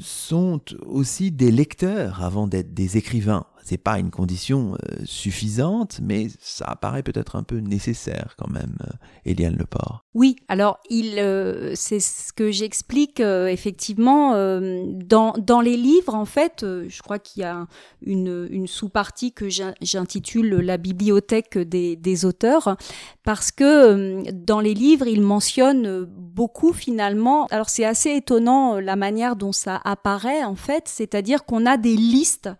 [0.00, 6.28] sont aussi des lecteurs avant d'être des écrivains c'est pas une condition euh, suffisante, mais
[6.38, 8.92] ça apparaît peut-être un peu nécessaire quand même, euh,
[9.24, 10.04] Eliane Leport.
[10.12, 16.14] Oui, alors il, euh, c'est ce que j'explique effectivement dans, dans les livres.
[16.14, 17.66] En fait, je crois qu'il y a
[18.02, 19.48] une, une sous-partie que
[19.80, 22.76] j'intitule la bibliothèque des, des, auteurs,
[23.24, 27.46] parce que dans les livres, il mentionne beaucoup finalement.
[27.46, 31.96] Alors c'est assez étonnant la manière dont ça apparaît en fait, c'est-à-dire qu'on a des
[31.96, 32.50] listes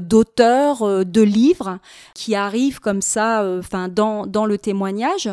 [0.00, 1.78] d'auteurs euh, de livres
[2.14, 5.28] qui arrivent comme ça, euh, enfin dans, dans le témoignage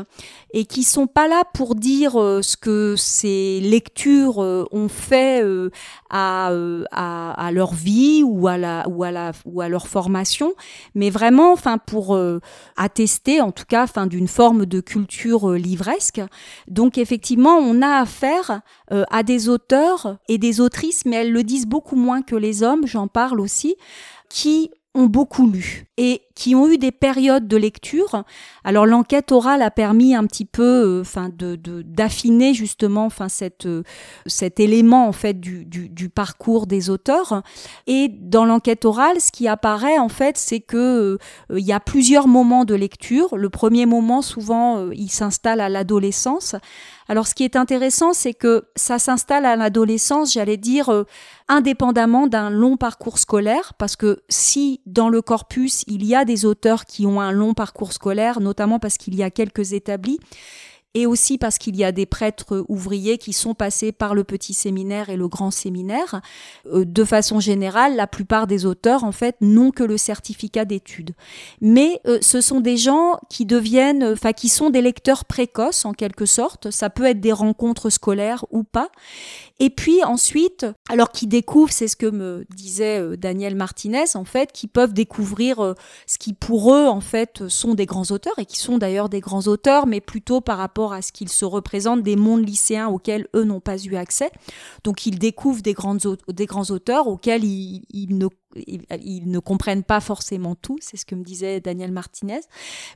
[0.54, 5.44] et qui sont pas là pour dire ce que ces lectures ont fait
[6.12, 6.52] à,
[6.92, 10.54] à, à, leur vie ou à la ou à la ou à leur formation,
[10.94, 12.16] mais vraiment, enfin pour
[12.78, 16.22] attester en tout cas, enfin d'une forme de culture livresque.
[16.68, 21.68] Donc effectivement, on a affaire à des auteurs et des autrices, mais elles le disent
[21.68, 22.86] beaucoup moins que les hommes.
[22.86, 23.76] J'en parle aussi
[24.30, 25.86] qui ont beaucoup lu.
[25.98, 28.24] Et qui ont eu des périodes de lecture.
[28.64, 33.66] Alors l'enquête orale a permis un petit peu, euh, enfin, de d'affiner justement, enfin, cette
[33.66, 33.84] euh,
[34.26, 37.44] cet élément en fait du, du, parcours des auteurs.
[37.88, 41.18] Et dans l'enquête orale, ce qui apparaît en fait, c'est que euh,
[41.60, 43.38] il y a plusieurs moments de lecture.
[43.38, 46.56] Le premier moment, souvent, il s'installe à l'adolescence.
[47.10, 50.90] Alors ce qui est intéressant, c'est que ça s'installe à l'adolescence, j'allais dire,
[51.48, 56.46] indépendamment d'un long parcours scolaire, parce que si dans le corpus il y a des
[56.46, 60.20] auteurs qui ont un long parcours scolaire, notamment parce qu'il y a quelques établis,
[60.96, 64.54] et aussi parce qu'il y a des prêtres ouvriers qui sont passés par le petit
[64.54, 66.22] séminaire et le grand séminaire.
[66.72, 71.16] Euh, de façon générale, la plupart des auteurs, en fait, n'ont que le certificat d'études.
[71.62, 75.94] Mais euh, ce sont des gens qui deviennent, enfin, qui sont des lecteurs précoces, en
[75.94, 76.70] quelque sorte.
[76.70, 78.90] Ça peut être des rencontres scolaires ou pas.
[79.60, 84.26] Et puis ensuite, alors qui découvrent, c'est ce que me disait euh, Daniel Martinez, en
[84.26, 85.76] fait, qui peuvent découvrir
[86.06, 89.22] ce qui pour eux, en fait, sont des grands auteurs et qui sont d'ailleurs des
[89.22, 93.28] grands auteurs, mais plutôt par rapport à ce qu'ils se représentent des mondes lycéens auxquels
[93.36, 94.32] eux n'ont pas eu accès.
[94.84, 95.76] Donc ils découvrent des,
[96.28, 101.06] des grands auteurs auxquels ils, ils ne ils ne comprennent pas forcément tout, c'est ce
[101.06, 102.42] que me disait Daniel Martinez,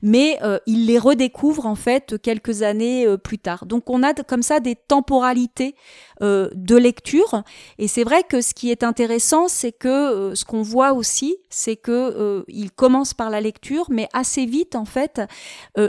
[0.01, 3.65] mais euh, ils les redécouvrent en fait quelques années euh, plus tard.
[3.65, 5.75] Donc on a comme ça des temporalités
[6.21, 7.43] euh, de lecture,
[7.77, 11.75] et c'est vrai que ce qui est intéressant, c'est que ce qu'on voit aussi, c'est
[11.75, 15.21] que ils commencent par la lecture, mais assez vite en fait,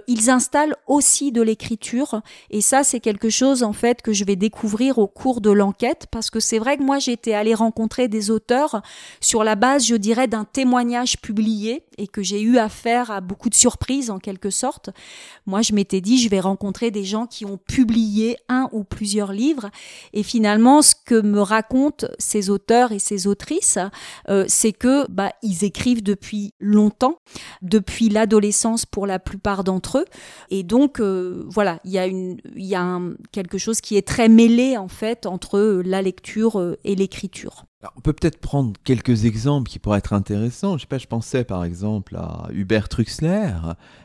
[0.07, 4.37] ils installent aussi de l'écriture, et ça c'est quelque chose en fait que je vais
[4.37, 8.31] découvrir au cours de l'enquête, parce que c'est vrai que moi j'étais allée rencontrer des
[8.31, 8.83] auteurs
[9.21, 13.51] sur la base, je dirais, d'un témoignage publié et que j'ai eu affaire à beaucoup
[13.51, 14.91] de surprises en quelque sorte.
[15.45, 19.33] Moi, je m'étais dit, je vais rencontrer des gens qui ont publié un ou plusieurs
[19.33, 19.71] livres.
[20.13, 23.79] Et finalement, ce que me racontent ces auteurs et ces autrices,
[24.29, 27.19] euh, c'est que bah, ils écrivent depuis longtemps,
[27.63, 30.05] depuis l'adolescence pour la plupart d'entre eux.
[30.51, 33.01] Et donc, euh, voilà, il y a, une, y a
[33.33, 38.01] quelque chose qui est très mêlé en fait entre la lecture euh, et l'écriture on
[38.01, 40.77] peut peut-être prendre quelques exemples qui pourraient être intéressants.
[40.77, 43.53] Je sais pas, je pensais par exemple à Hubert Truxler,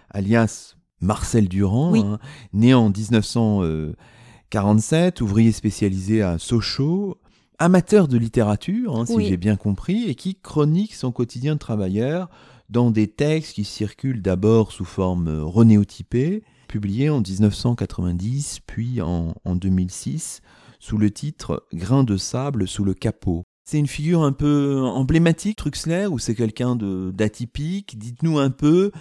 [0.09, 2.19] alias Marcel Durand, hein,
[2.53, 7.19] né en 1947, ouvrier spécialisé à Sochaux,
[7.59, 12.29] amateur de littérature, hein, si j'ai bien compris, et qui chronique son quotidien de travailleur
[12.69, 19.55] dans des textes qui circulent d'abord sous forme renéotypée, publiés en 1990, puis en, en
[19.55, 20.41] 2006,
[20.79, 23.43] sous le titre Grain de sable sous le capot.
[23.65, 27.97] C'est une figure un peu emblématique, Truxler, ou c'est quelqu'un d'atypique?
[27.97, 28.91] Dites-nous un peu.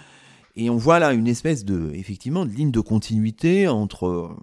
[0.55, 4.37] Et on voit là une espèce de, effectivement, de ligne de continuité entre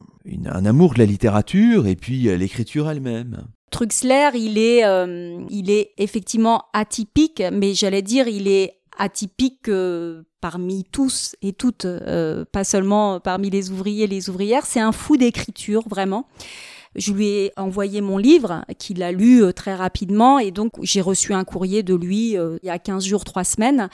[0.44, 3.46] un amour de la littérature et puis euh, l'écriture elle-même.
[3.70, 9.70] Truxler, il est, euh, il est effectivement atypique, mais j'allais dire, il est atypique
[10.40, 11.86] parmi tous et toutes,
[12.52, 14.66] pas seulement parmi les ouvriers et les ouvrières.
[14.66, 16.26] C'est un fou d'écriture, vraiment.
[16.96, 21.00] Je lui ai envoyé mon livre qu'il a lu euh, très rapidement et donc j'ai
[21.00, 23.88] reçu un courrier de lui euh, il y a 15 jours, 3 semaines.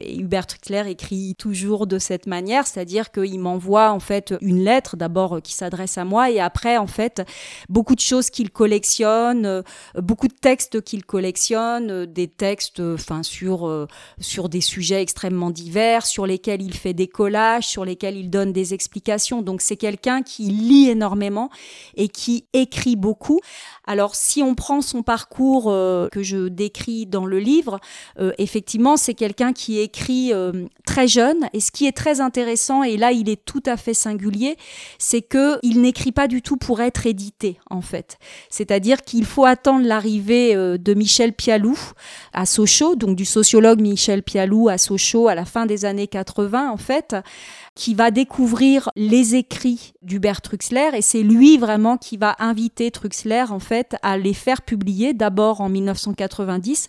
[0.00, 4.98] Et Hubert Truxler écrit toujours de cette manière, c'est-à-dire qu'il m'envoie en fait une lettre
[4.98, 7.22] d'abord euh, qui s'adresse à moi et après en fait
[7.70, 9.62] beaucoup de choses qu'il collectionne,
[9.96, 13.88] beaucoup de textes qu'il collectionne, des textes enfin sur
[14.18, 18.52] sur des sujets extrêmement divers, sur lesquels il fait des collages, sur lesquels il donne
[18.52, 19.40] des explications.
[19.40, 21.48] Donc c'est quelqu'un qui lit énormément
[21.96, 23.40] et qui écrit beaucoup.
[23.84, 27.80] Alors si on prend son parcours euh, que je décris dans le livre,
[28.20, 32.82] euh, effectivement c'est quelqu'un qui écrit euh, très jeune et ce qui est très intéressant
[32.82, 34.56] et là il est tout à fait singulier,
[34.98, 38.18] c'est que il n'écrit pas du tout pour être édité en fait.
[38.50, 41.78] C'est-à-dire qu'il faut attendre l'arrivée de Michel Pialou
[42.32, 46.70] à Sochaux, donc du sociologue Michel Pialou à Sochaux à la fin des années 80
[46.70, 47.16] en fait
[47.74, 53.44] qui va découvrir les écrits d'Hubert Truxler et c'est lui vraiment qui va inviter Truxler
[53.50, 56.88] en fait à les faire publier d'abord en 1990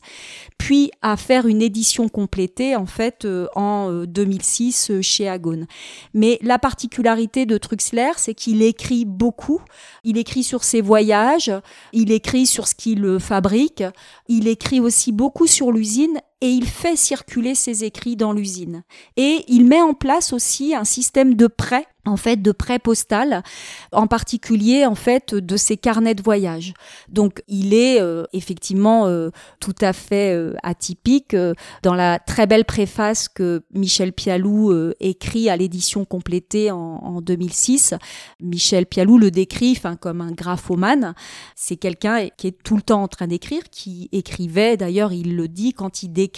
[0.57, 5.67] puis à faire une édition complétée en fait euh, en 2006 euh, chez Agone.
[6.13, 9.61] Mais la particularité de Truxler, c'est qu'il écrit beaucoup,
[10.03, 11.51] il écrit sur ses voyages,
[11.91, 13.83] il écrit sur ce qu'il fabrique,
[14.27, 18.83] il écrit aussi beaucoup sur l'usine et il fait circuler ses écrits dans l'usine.
[19.15, 23.43] Et il met en place aussi un système de prêt en fait de prêt postal,
[23.91, 26.73] en particulier en fait de ses carnets de voyage.
[27.07, 29.29] Donc il est euh, effectivement euh,
[29.59, 31.35] tout à fait euh, atypique
[31.81, 37.95] dans la très belle préface que Michel Pialou écrit à l'édition complétée en, en, 2006.
[38.41, 41.13] Michel Pialou le décrit comme un graphomane.
[41.55, 45.47] C'est quelqu'un qui est tout le temps en train d'écrire, qui écrivait d'ailleurs il le
[45.47, 46.32] dit quand il décrit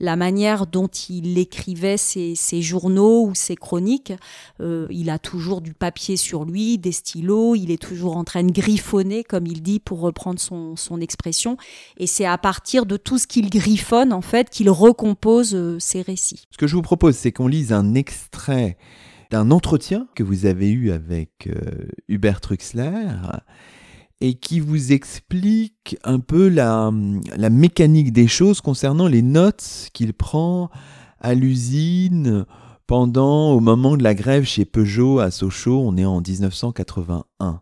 [0.00, 4.12] la manière dont il écrivait ses, journaux ou ses chroniques.
[4.60, 8.44] Euh, il a toujours du papier sur lui, des stylos, il est toujours en train
[8.44, 11.56] de griffonner, comme il dit, pour reprendre son, expression.
[11.96, 16.02] Et c'est à partir de tout ce qu'il griffonne, en fait, qu'il recompose euh, ses
[16.02, 16.44] récits.
[16.50, 18.78] Ce que je vous propose, c'est qu'on lise un extrait
[19.30, 23.08] d'un entretien que vous avez eu avec euh, Hubert Truxler
[24.26, 26.90] et qui vous explique un peu la,
[27.36, 30.70] la mécanique des choses concernant les notes qu'il prend
[31.20, 32.46] à l'usine,
[32.86, 37.60] pendant, au moment de la grève chez Peugeot à Sochaux, on est en 1981.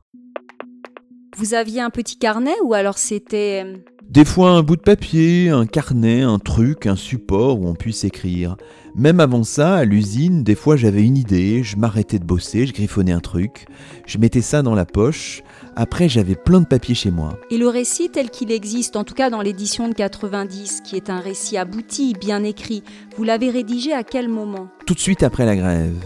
[1.37, 3.65] Vous aviez un petit carnet ou alors c'était...
[3.65, 3.77] Euh,
[4.09, 8.05] Des fois un bout de papier, un carnet, un truc, un support où on puisse
[8.05, 8.57] écrire.
[8.95, 12.73] Même avant ça, à l'usine, des fois j'avais une idée, je m'arrêtais de bosser, je
[12.73, 13.67] griffonnais un truc,
[14.07, 15.43] je mettais ça dans la poche,
[15.75, 17.39] après, j'avais plein de papiers chez moi.
[17.51, 21.09] Et le récit tel qu'il existe, en tout cas dans l'édition de 90, qui est
[21.09, 22.83] un récit abouti, bien écrit,
[23.17, 24.69] vous l'avez rédigé à quel moment?
[24.87, 25.97] Tout de suite après la grève.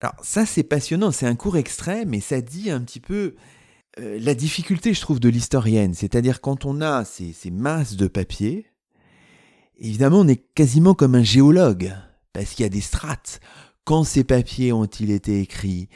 [0.00, 3.34] Alors ça, c'est passionnant, c'est un court extrait, mais ça dit un petit peu
[3.98, 5.92] euh, la difficulté, je trouve, de l'historienne.
[5.92, 8.66] C'est-à-dire quand on a ces, ces masses de papier,
[9.78, 11.94] évidemment, on est quasiment comme un géologue,
[12.32, 13.40] parce qu'il y a des strates.
[13.84, 15.88] Quand ces papiers ont-ils été écrits?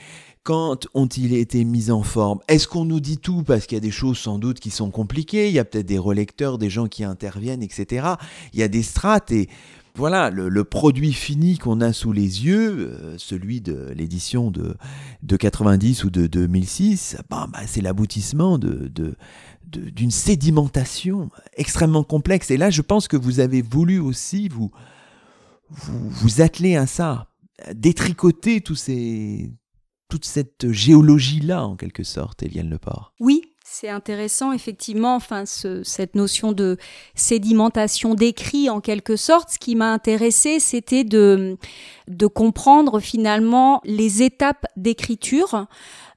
[0.45, 2.39] Quand ont-ils été mis en forme?
[2.49, 4.91] Est-ce qu'on nous dit tout parce qu'il y a des choses sans doute qui sont
[4.91, 5.49] compliquées?
[5.49, 8.09] Il y a peut-être des relecteurs, des gens qui interviennent, etc.
[8.53, 9.49] Il y a des strates et
[9.97, 14.77] voilà, le, produit fini qu'on a sous les yeux, euh, celui de l'édition de,
[15.23, 18.91] de 90 ou de 2006, bah, c'est l'aboutissement de,
[19.65, 22.51] d'une sédimentation extrêmement complexe.
[22.51, 24.73] Et là, je pense que vous avez voulu aussi vous,
[25.71, 27.29] vous atteler à ça,
[27.73, 29.53] détricoter tous ces,
[30.15, 33.13] toute cette géologie-là, en quelque sorte, Eliane Leport.
[33.19, 36.77] Oui, c'est intéressant, effectivement, enfin, cette notion de
[37.17, 39.51] sédimentation d'écrit, en quelque sorte.
[39.51, 41.59] Ce qui m'a intéressé, c'était de,
[42.09, 45.67] de comprendre finalement les étapes d'écriture.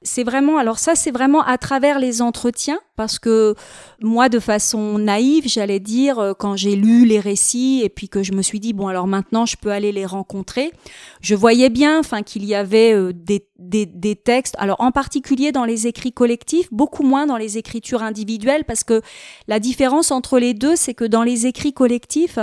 [0.02, 3.54] C'est vraiment, alors ça, c'est vraiment à travers les entretiens, parce que
[4.00, 8.22] moi, de façon naïve, j'allais dire, euh, quand j'ai lu les récits et puis que
[8.22, 10.72] je me suis dit, bon, alors maintenant, je peux aller les rencontrer,
[11.20, 15.64] je voyais bien, enfin, qu'il y avait euh, des, des, textes, alors en particulier dans
[15.64, 19.00] les écrits collectifs, beaucoup moins dans les écritures individuelles, parce que
[19.48, 22.38] la différence entre les deux, c'est que dans les écrits collectifs,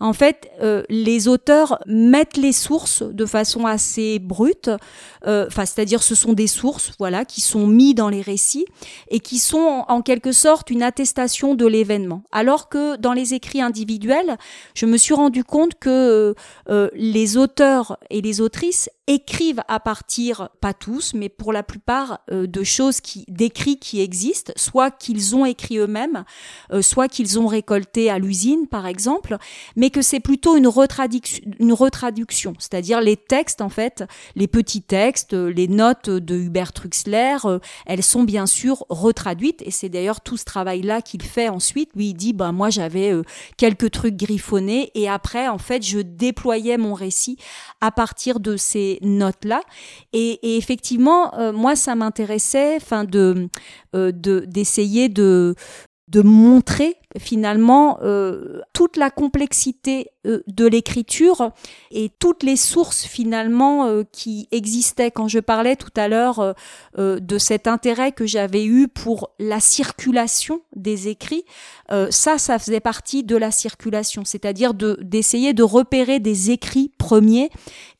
[0.00, 4.70] en fait, euh, les auteurs mettent les sources de façon assez brute,
[5.24, 8.66] enfin, c'est-à-dire ce sont des sources, voilà, qui sont mis dans les récits
[9.08, 12.22] et qui sont en quelque sorte une attestation de l'événement.
[12.32, 14.36] Alors que dans les écrits individuels,
[14.74, 16.34] je me suis rendu compte que
[16.68, 22.20] euh, les auteurs et les autrices écrivent à partir, pas tous, mais pour la plupart,
[22.30, 26.24] euh, de choses qui, d'écrits qui existent, soit qu'ils ont écrit eux-mêmes,
[26.72, 29.36] euh, soit qu'ils ont récolté à l'usine, par exemple,
[29.74, 34.04] mais que c'est plutôt une, retraduction, une retraduction, c'est-à-dire les textes, en fait,
[34.36, 37.38] les petits textes, les notes de Hubert Truxler,
[37.86, 41.90] elles sont bien sûr retraduites, et c'est d'ailleurs tout ce travail-là qu'il fait ensuite.
[41.96, 43.12] Lui, il dit, ben moi j'avais
[43.56, 47.38] quelques trucs griffonnés, et après, en fait, je déployais mon récit
[47.80, 49.62] à partir de ces notes-là.
[50.12, 53.48] Et, effectivement, euh, moi, ça m'intéressait, enfin, de
[53.94, 55.54] euh, d'essayer de
[56.08, 61.50] de montrer finalement euh, toute la complexité euh, de l'écriture
[61.90, 65.10] et toutes les sources finalement euh, qui existaient.
[65.10, 66.54] Quand je parlais tout à l'heure
[66.96, 71.44] de cet intérêt que j'avais eu pour la circulation des écrits
[72.10, 74.24] ça ça faisait partie de la circulation.
[74.24, 77.50] C'est-à-dire de d'essayer de repérer des écrits premiers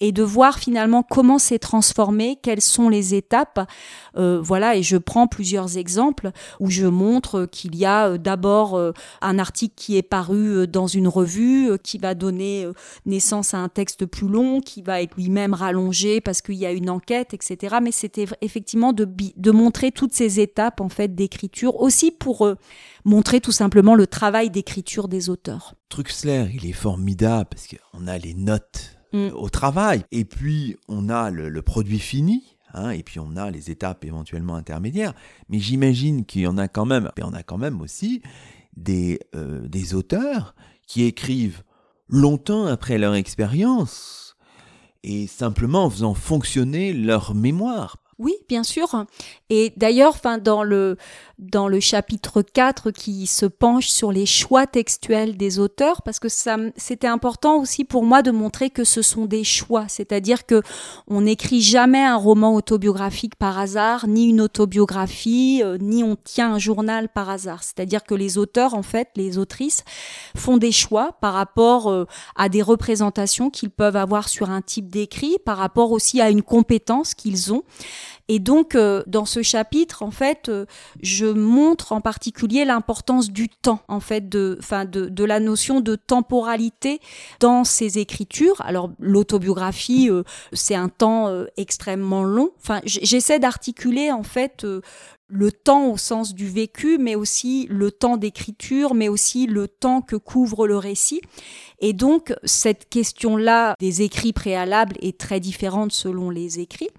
[0.00, 3.68] et de voir finalement comment c'est transformé quelles sont les étapes.
[4.14, 6.30] Voilà et je prends plusieurs exemples
[6.60, 11.08] où je montre qu'il y a d'abord un article qui est paru euh, dans une
[11.08, 12.72] revue, euh, qui va donner euh,
[13.06, 16.72] naissance à un texte plus long, qui va être lui-même rallongé parce qu'il y a
[16.72, 17.76] une enquête, etc.
[17.82, 22.48] Mais c'était effectivement de, de montrer toutes ces étapes en fait d'écriture, aussi pour
[23.04, 25.74] montrer tout simplement le travail d'écriture des auteurs.
[25.88, 29.28] Truxler, il est formidable parce qu'on a les notes mm.
[29.34, 32.56] au travail et puis on a le, produit fini.
[32.72, 35.12] Hein, et puis on a les étapes éventuellement intermédiaires,
[35.48, 38.22] mais j'imagine qu'il y en a quand même, et on a quand même aussi
[38.80, 40.54] des, euh, des auteurs
[40.86, 41.62] qui écrivent
[42.08, 44.36] longtemps après leur expérience
[45.02, 47.96] et simplement en faisant fonctionner leur mémoire.
[48.18, 49.06] Oui, bien sûr.
[49.48, 50.98] Et d'ailleurs, dans le,
[51.40, 56.28] dans le chapitre 4 qui se penche sur les choix textuels des auteurs, parce que
[56.28, 59.86] ça, c'était important aussi pour moi de montrer que ce sont des choix.
[59.88, 60.62] C'est-à-dire que
[61.08, 66.52] on n'écrit jamais un roman autobiographique par hasard, ni une autobiographie, euh, ni on tient
[66.52, 67.62] un journal par hasard.
[67.62, 69.84] C'est-à-dire que les auteurs, en fait, les autrices,
[70.36, 72.04] font des choix par rapport euh,
[72.36, 76.42] à des représentations qu'ils peuvent avoir sur un type d'écrit, par rapport aussi à une
[76.42, 77.62] compétence qu'ils ont.
[78.32, 80.64] Et donc, euh, dans ce chapitre, en fait, euh,
[81.02, 85.80] je montre en particulier l'importance du temps, en fait, de, enfin, de, de, la notion
[85.80, 87.00] de temporalité
[87.40, 88.60] dans ces écritures.
[88.60, 90.22] Alors, l'autobiographie, euh,
[90.52, 92.50] c'est un temps extrêmement long.
[92.62, 94.64] Enfin, j'essaie d'articuler, en fait,
[95.30, 100.02] le temps au sens du vécu, mais aussi le temps d'écriture, mais aussi le temps
[100.02, 101.20] que couvre le récit.
[101.78, 106.90] Et donc, cette question-là des écrits préalables est très différente selon les écrits.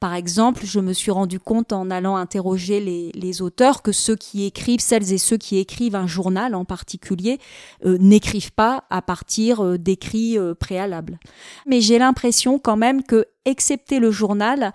[0.00, 4.44] Par exemple, je me suis rendu compte en allant interroger les, auteurs que ceux qui
[4.44, 7.38] écrivent, celles et ceux qui écrivent un journal en particulier,
[7.86, 11.20] euh, n'écrivent pas à partir euh, d'écrits euh, préalables.
[11.66, 14.72] Mais j'ai l'impression quand même que, excepté le journal,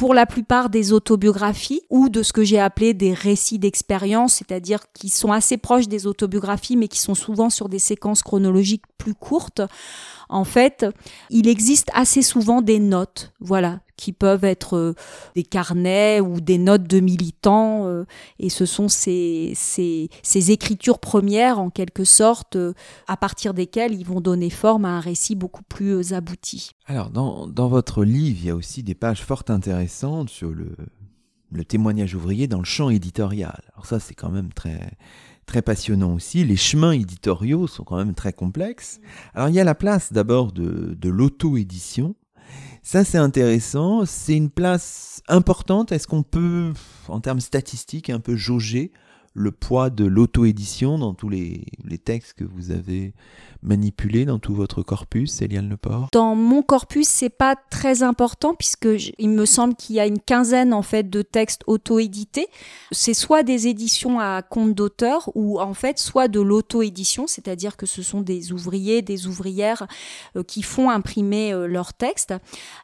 [0.00, 4.80] pour la plupart des autobiographies ou de ce que j'ai appelé des récits d'expérience, c'est-à-dire
[4.94, 9.12] qui sont assez proches des autobiographies mais qui sont souvent sur des séquences chronologiques plus
[9.12, 9.60] courtes,
[10.30, 10.86] en fait,
[11.28, 14.94] il existe assez souvent des notes, voilà, qui peuvent être euh,
[15.34, 18.04] des carnets ou des notes de militants, euh,
[18.38, 22.72] et ce sont ces, ces, ces, écritures premières, en quelque sorte, euh,
[23.08, 26.70] à partir desquelles ils vont donner forme à un récit beaucoup plus abouti.
[26.86, 30.76] Alors, dans, dans votre livre, il y a aussi des pages fort intéressantes sur le,
[31.50, 33.62] le témoignage ouvrier dans le champ éditorial.
[33.74, 34.92] Alors ça, c'est quand même très
[35.50, 36.44] très passionnant aussi.
[36.44, 39.00] Les chemins éditoriaux sont quand même très complexes.
[39.34, 42.14] Alors il y a la place d'abord de, de l'auto-édition.
[42.84, 45.90] Ça c'est intéressant, c'est une place importante.
[45.90, 46.72] Est-ce qu'on peut,
[47.08, 48.92] en termes statistiques, un peu jauger
[49.34, 53.12] le poids de l'auto-édition dans tous les, les, textes que vous avez
[53.62, 56.08] manipulés dans tout votre corpus, Eliane Leport?
[56.12, 58.88] Dans mon corpus, c'est pas très important puisque
[59.18, 62.46] il me semble qu'il y a une quinzaine en fait de textes auto-édités.
[62.92, 67.86] C'est soit des éditions à compte d'auteur ou en fait soit de l'auto-édition, c'est-à-dire que
[67.86, 69.86] ce sont des ouvriers, des ouvrières
[70.36, 72.34] euh, qui font imprimer euh, leurs textes.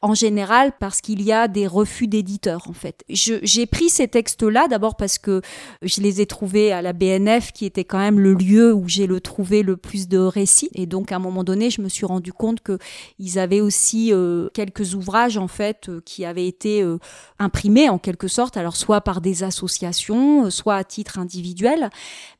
[0.02, 3.04] En général, parce qu'il y a des refus d'éditeurs en fait.
[3.08, 5.40] J'ai pris ces textes-là d'abord parce que
[5.82, 9.06] je les ai trouvé à la BNF, qui était quand même le lieu où j'ai
[9.06, 10.65] le trouvé le plus de récits.
[10.74, 12.78] Et donc, à un moment donné, je me suis rendu compte que
[13.18, 16.98] ils avaient aussi euh, quelques ouvrages, en fait, euh, qui avaient été euh,
[17.38, 21.90] imprimés, en quelque sorte, alors soit par des associations, soit à titre individuel.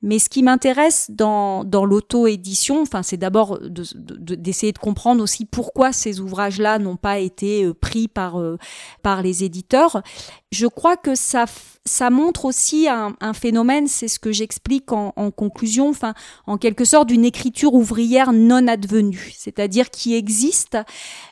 [0.02, 5.92] Mais ce qui m'intéresse dans, dans l'auto-édition, enfin, c'est d'abord d'essayer de, comprendre aussi pourquoi
[5.92, 8.38] ces ouvrages-là n'ont pas été pris par
[9.22, 10.02] les éditeurs.
[10.52, 11.46] Je crois que ça,
[11.86, 16.14] ça montre aussi un, phénomène, c'est ce que j'explique en, conclusion, enfin,
[16.46, 20.78] en quelque sorte d'une écriture ouvrière non advenue, c'est-à-dire qui existe,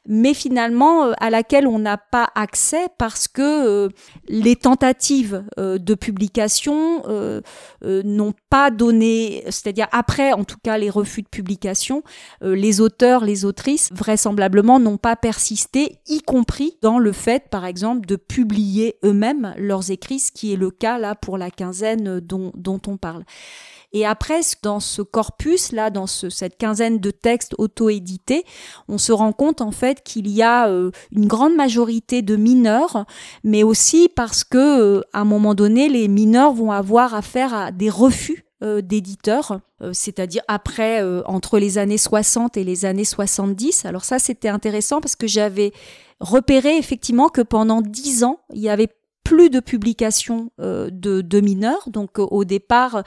[0.06, 3.88] mais finalement euh, à laquelle on n'a pas accès parce que euh,
[4.28, 7.02] les tentatives euh, de publication
[7.82, 12.02] n'ont pas donné, c'est-à-dire après en tout cas les refus de publication,
[12.40, 18.06] les auteurs, les autrices vraisemblablement n'ont pas persisté, y compris dans le fait par exemple
[18.06, 22.52] de publier eux-mêmes leurs écrits, ce qui est le cas là pour la quinzaine dont,
[22.54, 23.24] dont on parle.
[23.94, 28.44] Et après, dans ce corpus, là, dans cette quinzaine de textes auto-édités,
[28.88, 33.06] on se rend compte en fait qu'il y a euh, une grande majorité de mineurs,
[33.44, 37.70] mais aussi parce que euh, à un moment donné, les mineurs vont avoir affaire à
[37.70, 39.60] des refus euh, d'éditeurs,
[39.92, 43.84] c'est-à-dire après, entre les années 60 et les années 70.
[43.84, 45.72] Alors ça, c'était intéressant parce que j'avais
[46.20, 48.88] repéré effectivement que pendant dix ans, il y avait
[49.24, 51.88] plus de publications euh, de, de, mineurs.
[51.88, 53.02] Donc euh, au départ,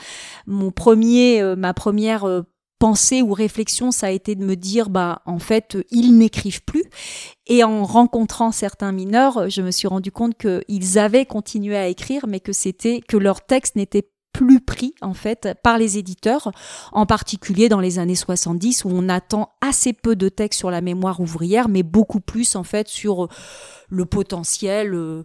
[0.48, 2.44] mon premier, euh, ma première
[2.80, 6.84] pensée ou réflexion, ça a été de me dire, bah en fait, ils n'écrivent plus.
[7.46, 12.28] Et en rencontrant certains mineurs, je me suis rendu compte qu'ils avaient continué à écrire,
[12.28, 16.52] mais que c'était que leur texte n'était plus pris en fait par les éditeurs,
[16.92, 20.82] en particulier dans les années 70 où on attend assez peu de textes sur la
[20.82, 23.30] mémoire ouvrière, mais beaucoup plus en fait sur
[23.90, 25.24] le potentiel euh,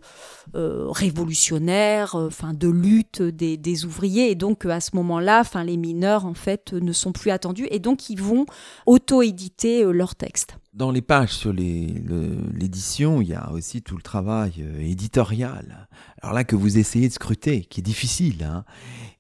[0.55, 4.31] euh, révolutionnaire, euh, enfin de lutte des, ouvriers.
[4.31, 7.79] Et donc à ce moment-là, enfin les mineurs en fait ne sont plus attendus et
[7.79, 8.47] donc ils vont
[8.87, 10.57] auto-éditer leurs textes.
[10.75, 15.89] Dans les pages sur l'édition, il y a aussi tout le travail éditorial.
[16.23, 18.45] Alors là que vous essayez de scruter, qui est difficile.
[18.45, 18.65] Hein.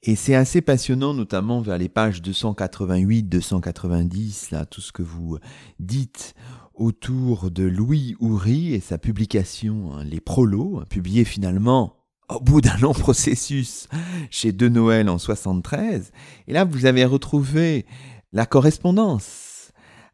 [0.02, 5.38] Et c'est assez passionnant, notamment vers les pages 288, 290, là, tout ce que vous
[5.78, 6.34] dites
[6.82, 11.94] autour de Louis Houry et sa publication hein, Les Prolos, hein, publiée finalement
[12.28, 13.88] au bout d'un long processus
[14.30, 16.10] chez De Noël en 73.
[16.48, 17.86] Et là, vous avez retrouvé
[18.32, 19.70] la correspondance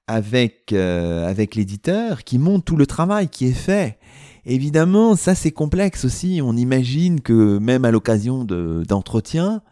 [0.06, 3.98] avec, euh, avec l'éditeur qui montre tout le travail qui est fait.
[4.44, 6.40] Évidemment, ça c'est complexe aussi.
[6.42, 9.62] On imagine que même à l'occasion d'entretiens,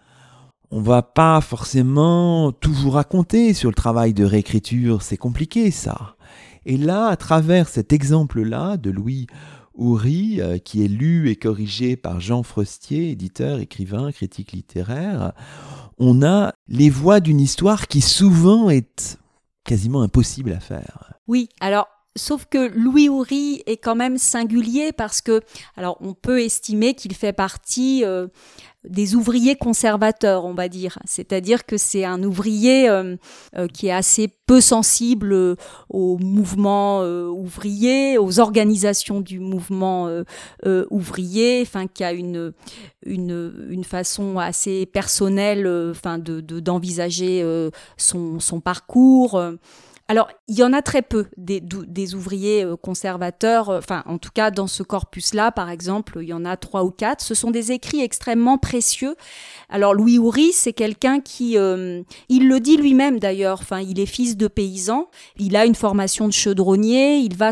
[0.71, 5.03] on va pas forcément tout vous raconter sur le travail de réécriture.
[5.03, 6.16] C'est compliqué ça.
[6.69, 9.29] Et là, à travers cet exemple-là de Louis
[9.75, 15.33] Houry, euh, qui est lu et corrigé par Jean Frostier, éditeur, écrivain, critique littéraire,
[15.99, 19.17] on a les voix d'une histoire qui souvent est
[19.63, 21.15] quasiment impossible à faire.
[21.29, 21.87] Oui, alors
[22.17, 25.43] Sauf que Louis Houry est quand même singulier parce que,
[25.77, 28.27] alors, on peut estimer qu'il fait partie euh,
[28.89, 30.99] des ouvriers conservateurs, on va dire.
[31.05, 33.17] C'est-à-dire que c'est un ouvrier euh,
[33.57, 35.57] euh, qui est assez peu sensible euh,
[35.89, 40.09] au mouvement ouvrier, aux organisations du mouvement
[40.91, 42.53] ouvrier, enfin qui a une
[43.85, 47.45] façon assez personnelle, enfin de d'envisager
[47.97, 49.41] son parcours.
[50.09, 54.31] Alors, il y en a très peu des, ouvriers euh, conservateurs, euh, enfin, en tout
[54.33, 57.21] cas, dans ce corpus-là, par exemple, il y en a trois ou quatre.
[57.21, 59.17] Ce sont des écrits extrêmement précieux.
[59.69, 64.07] Alors, Louis Houry, c'est quelqu'un qui, euh, il le dit lui-même d'ailleurs, enfin, il est
[64.07, 67.51] fils de paysan, il a une formation de chaudronnier, il va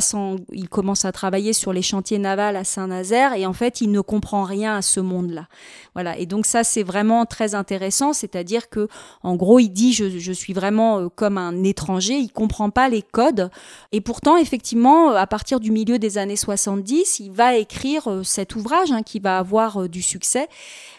[0.53, 4.01] il commence à travailler sur les chantiers navals à Saint-Nazaire, et en fait, il ne
[4.01, 5.49] comprend rien à ce monde-là.
[5.95, 6.19] Voilà.
[6.19, 8.87] Et donc, ça, c'est vraiment très intéressant, c'est-à-dire que,
[9.25, 12.19] en gros, il dit, je, suis vraiment comme un étranger,
[12.49, 13.51] pas les codes.
[13.93, 18.57] Et pourtant, effectivement, à partir du milieu des années 70, il va écrire euh, cet
[18.57, 20.49] ouvrage hein, qui va avoir euh, du succès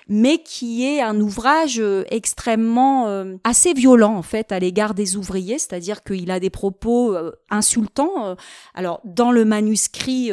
[0.08, 3.08] mais qui est un ouvrage euh, extrêmement
[3.44, 7.18] assez violent en fait à l'égard des ouvriers, c'est-à-dire qu'il a des propos
[7.50, 8.36] insultants.
[8.76, 10.30] alors dans le manuscrit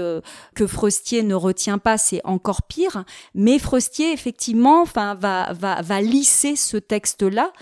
[0.54, 3.04] que Frostier ne retient pas, c'est encore pire,
[3.34, 7.52] mais Frostier effectivement, va va va lisser ce texte-là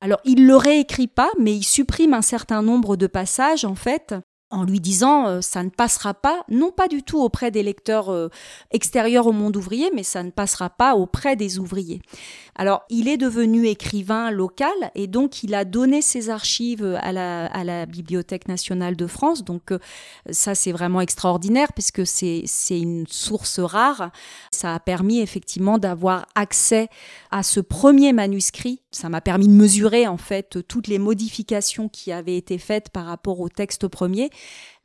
[0.00, 4.14] alors, il le réécrit pas, mais il supprime un certain nombre de passages, en fait,
[4.50, 8.10] en lui disant euh, ça ne passera pas, non pas du tout auprès des lecteurs
[8.10, 8.28] euh,
[8.70, 12.00] extérieurs au monde ouvrier, mais ça ne passera pas auprès des ouvriers.
[12.56, 17.86] Alors, il est devenu écrivain local et donc il a donné ses archives à la,
[17.86, 19.44] Bibliothèque nationale de France.
[19.44, 19.78] Donc, euh,
[20.30, 24.10] ça, c'est vraiment extraordinaire puisque c'est une source rare.
[24.50, 26.88] Ça a permis effectivement d'avoir accès
[27.30, 28.82] à ce premier manuscrit.
[28.90, 33.06] Ça m'a permis de mesurer en fait toutes les modifications qui avaient été faites par
[33.06, 34.30] rapport au texte premier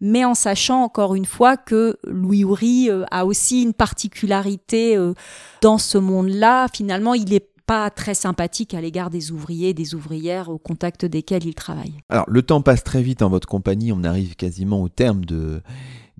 [0.01, 5.13] mais en sachant encore une fois que Louis Houry euh, a aussi une particularité euh,
[5.61, 6.67] dans ce monde-là.
[6.73, 11.45] Finalement, il est pas très sympathique à l'égard des ouvriers des ouvrières au contact desquels
[11.45, 11.95] il travaille.
[12.09, 15.61] Alors, le temps passe très vite en votre compagnie, on arrive quasiment au terme de,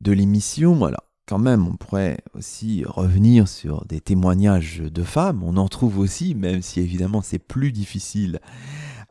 [0.02, 0.74] de l'émission.
[0.74, 1.04] Voilà.
[1.28, 5.44] quand même, on pourrait aussi revenir sur des témoignages de femmes.
[5.44, 8.40] On en trouve aussi, même si évidemment c'est plus difficile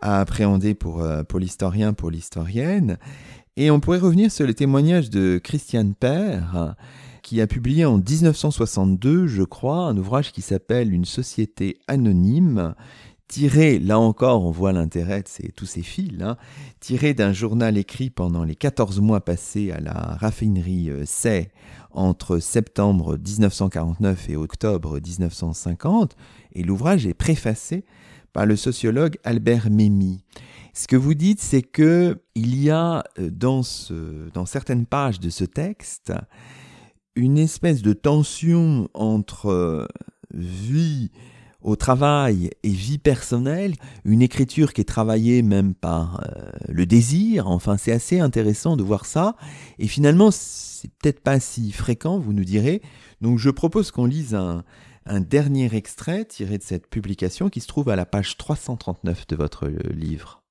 [0.01, 2.99] à appréhender pour, euh, pour l'historien, pour l'historienne.
[3.57, 6.75] Et on pourrait revenir sur le témoignage de Christiane Père,
[7.23, 12.75] qui a publié en 1962, je crois, un ouvrage qui s'appelle Une société anonyme,
[13.29, 16.37] tiré, là encore, on voit l'intérêt de tous ces fils, hein,
[16.81, 21.53] tiré d'un journal écrit pendant les 14 mois passés à la raffinerie euh, Say
[21.93, 26.17] entre septembre 1949 et octobre 1950,
[26.55, 27.85] et l'ouvrage est préfacé
[28.35, 30.23] par le sociologue Albert Memmi.
[30.75, 35.21] Ce que vous dites, c'est que il y a euh, dans, ce, dans certaines pages
[35.21, 36.13] de ce texte
[37.17, 39.87] une espèce de tension entre euh,
[40.35, 41.13] vie
[41.63, 43.75] au travail et vie personnelle,
[44.05, 48.83] une écriture qui est travaillée même par euh, le désir, enfin c'est assez intéressant de
[48.83, 49.37] voir ça,
[49.79, 52.83] et finalement c'est peut-être pas si fréquent, vous nous direz,
[53.23, 54.65] donc je propose qu'on lise un,
[55.07, 59.37] un dernier extrait tiré de cette publication qui se trouve à la page 339 de
[59.37, 60.43] votre euh, livre.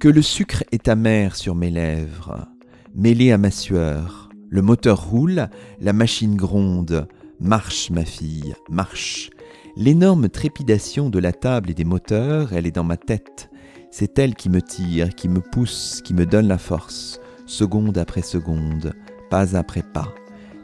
[0.00, 2.46] Que le sucre est amer sur mes lèvres,
[2.94, 5.48] mêlé à ma sueur, le moteur roule,
[5.80, 7.06] la machine gronde,
[7.40, 9.30] marche ma fille, marche,
[9.74, 13.48] L'énorme trépidation de la table et des moteurs, elle est dans ma tête.
[13.90, 18.20] C'est elle qui me tire, qui me pousse, qui me donne la force, seconde après
[18.20, 18.92] seconde,
[19.30, 20.12] pas après pas.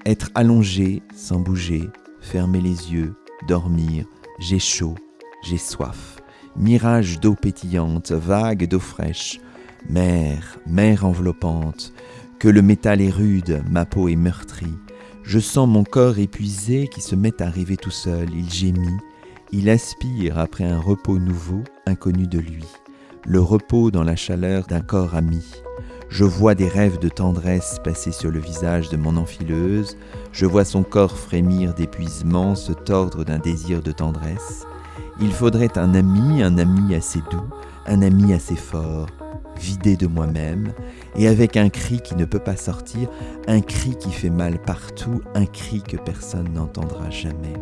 [0.04, 1.88] Être allongé, sans bouger,
[2.20, 3.14] fermer les yeux,
[3.46, 4.04] dormir,
[4.38, 4.94] j'ai chaud,
[5.42, 6.20] j'ai soif.
[6.56, 9.40] Mirage d'eau pétillante, vague d'eau fraîche,
[9.88, 11.92] mer, mer enveloppante,
[12.38, 14.76] que le métal est rude, ma peau est meurtrie.
[15.24, 18.28] Je sens mon corps épuisé qui se met à rêver tout seul.
[18.34, 18.96] Il gémit.
[19.52, 22.64] Il aspire après un repos nouveau, inconnu de lui.
[23.26, 25.44] Le repos dans la chaleur d'un corps ami.
[26.08, 29.96] Je vois des rêves de tendresse passer sur le visage de mon enfileuse.
[30.32, 34.66] Je vois son corps frémir d'épuisement, se tordre d'un désir de tendresse.
[35.20, 37.48] Il faudrait un ami, un ami assez doux,
[37.86, 39.08] un ami assez fort,
[39.60, 40.72] vidé de moi-même,
[41.14, 43.10] et avec un cri qui ne peut pas sortir,
[43.46, 47.54] un cri qui fait mal partout, un cri que personne n'entendra jamais.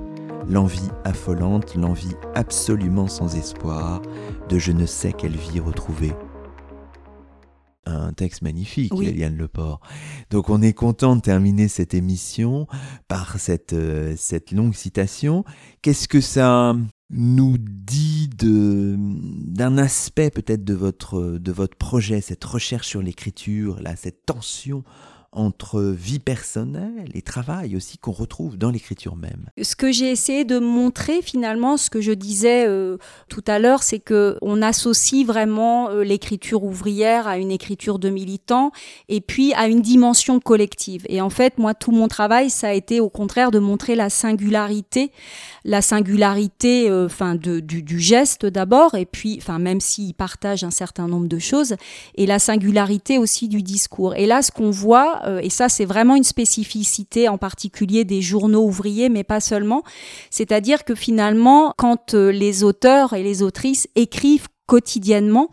[0.49, 4.03] L'envie affolante, l'envie absolument sans espoir
[4.49, 6.15] de je ne sais quelle vie retrouvée.
[7.87, 9.81] Un texte magnifique, Eliane Leport.
[10.31, 12.67] Donc on est content de terminer cette émission
[13.07, 15.45] par cette, euh, cette longue citation.
[15.83, 16.75] Qu'est-ce que ça
[17.11, 23.81] nous dit de d'un aspect peut-être de votre de votre projet, cette recherche sur l'écriture,
[23.81, 24.83] là, cette tension
[25.37, 29.51] entre vie personnelle et travail aussi qu'on retrouve dans l'écriture même.
[29.63, 32.97] Ce que j'ai essayé de montrer finalement, ce que je disais euh,
[33.29, 38.09] tout à l'heure, c'est que on associe vraiment euh, l'écriture ouvrière à une écriture de
[38.09, 38.73] militant
[39.09, 41.05] et puis à une dimension collective.
[41.09, 44.09] Et en fait, moi, tout mon travail, ça a été au contraire de montrer la
[44.09, 45.13] singularité,
[45.65, 50.71] la singularité, euh, enfin du, du, geste d'abord, et puis, enfin même s'il partage un
[50.71, 51.77] certain nombre de choses,
[52.15, 54.15] et la singularité aussi du discours.
[54.15, 58.23] Et là, ce qu'on voit euh, et ça c'est vraiment une spécificité en particulier des
[58.23, 59.83] journaux ouvriers, mais pas seulement,
[60.31, 65.51] c'est-à-dire que finalement, quand euh, les auteurs et les autrices écrivent quotidiennement,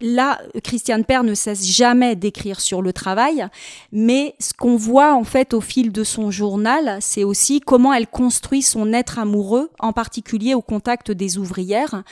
[0.00, 3.46] Là, Christiane Père ne cesse jamais d'écrire sur le travail,
[3.92, 8.06] mais ce qu'on voit en fait au fil de son journal, c'est aussi comment elle
[8.06, 12.02] construit son être amoureux, en particulier au contact des ouvrières,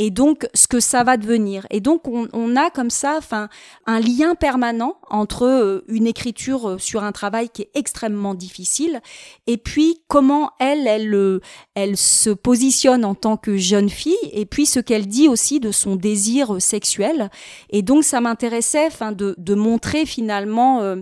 [0.00, 1.66] et donc ce que ça va devenir.
[1.70, 3.50] Et donc on, a comme ça, enfin,
[3.86, 9.02] un lien permanent entre euh, une écriture euh, sur un travail qui est extrêmement difficile,
[9.46, 11.40] et puis comment elle, elle, euh,
[11.74, 15.70] elle se positionne en tant que jeune fille, et puis ce qu'elle dit aussi de
[15.70, 17.28] son désir sexuel
[17.68, 20.96] et donc ça m'intéressait enfin de, montrer finalement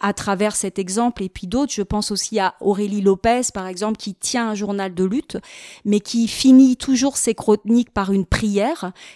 [0.00, 1.72] à travers cet exemple et puis d'autres.
[1.72, 5.36] Je pense aussi à Aurélie Lopez, par exemple, qui tient un journal de lutte,
[5.84, 8.26] mais qui finit toujours ses chroniques par une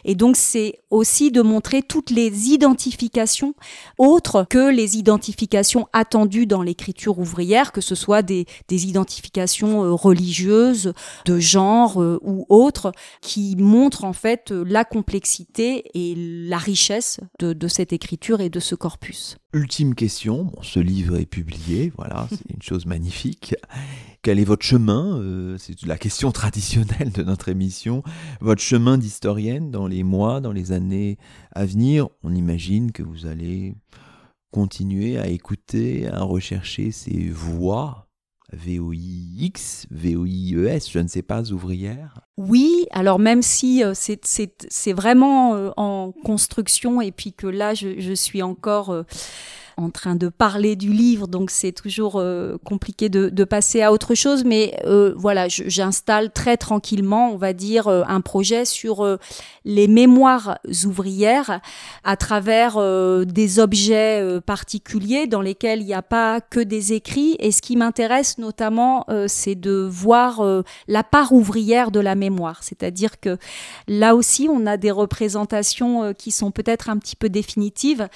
[0.04, 3.54] Et donc, c'est aussi de montrer toutes les identifications
[3.98, 10.92] autres que les identifications attendues dans l'écriture ouvrière, que ce soit des, identifications euh, religieuses,
[11.24, 17.68] de genre euh, ou autres, qui montrent en fait la complexité et la richesse de
[17.68, 19.38] cette écriture et de ce corpus.
[19.54, 23.54] Ultime question, ce livre est publié, voilà, c'est une chose magnifique.
[24.24, 28.02] Quel est votre chemin euh, C'est la question traditionnelle de notre émission.
[28.40, 31.18] Votre chemin d'historienne dans les mois, dans les années
[31.52, 32.08] à venir.
[32.22, 33.74] On imagine que vous allez
[34.50, 38.08] continuer à écouter, à rechercher ces voix
[38.50, 45.70] VOIX, VOIES, je ne sais pas, ouvrières Oui, alors même si euh, c'est vraiment euh,
[45.76, 49.04] en construction et puis que là, je, je suis encore
[49.76, 54.14] en train de parler du livre, donc c'est toujours euh, compliqué de, passer à autre
[54.14, 54.44] chose.
[54.44, 59.18] Mais euh, voilà, j'installe très tranquillement, on va dire, euh, un projet sur
[59.64, 61.60] les mémoires ouvrières
[62.04, 62.78] à travers
[63.26, 67.36] des objets particuliers dans lesquels il n'y a pas que des écrits.
[67.38, 70.42] Et ce qui m'intéresse notamment, c'est de voir
[70.88, 72.62] la part ouvrière de la mémoire.
[72.62, 73.38] C'est-à-dire que
[73.88, 78.08] là aussi, on a des représentations qui sont peut-être un petit peu définitives.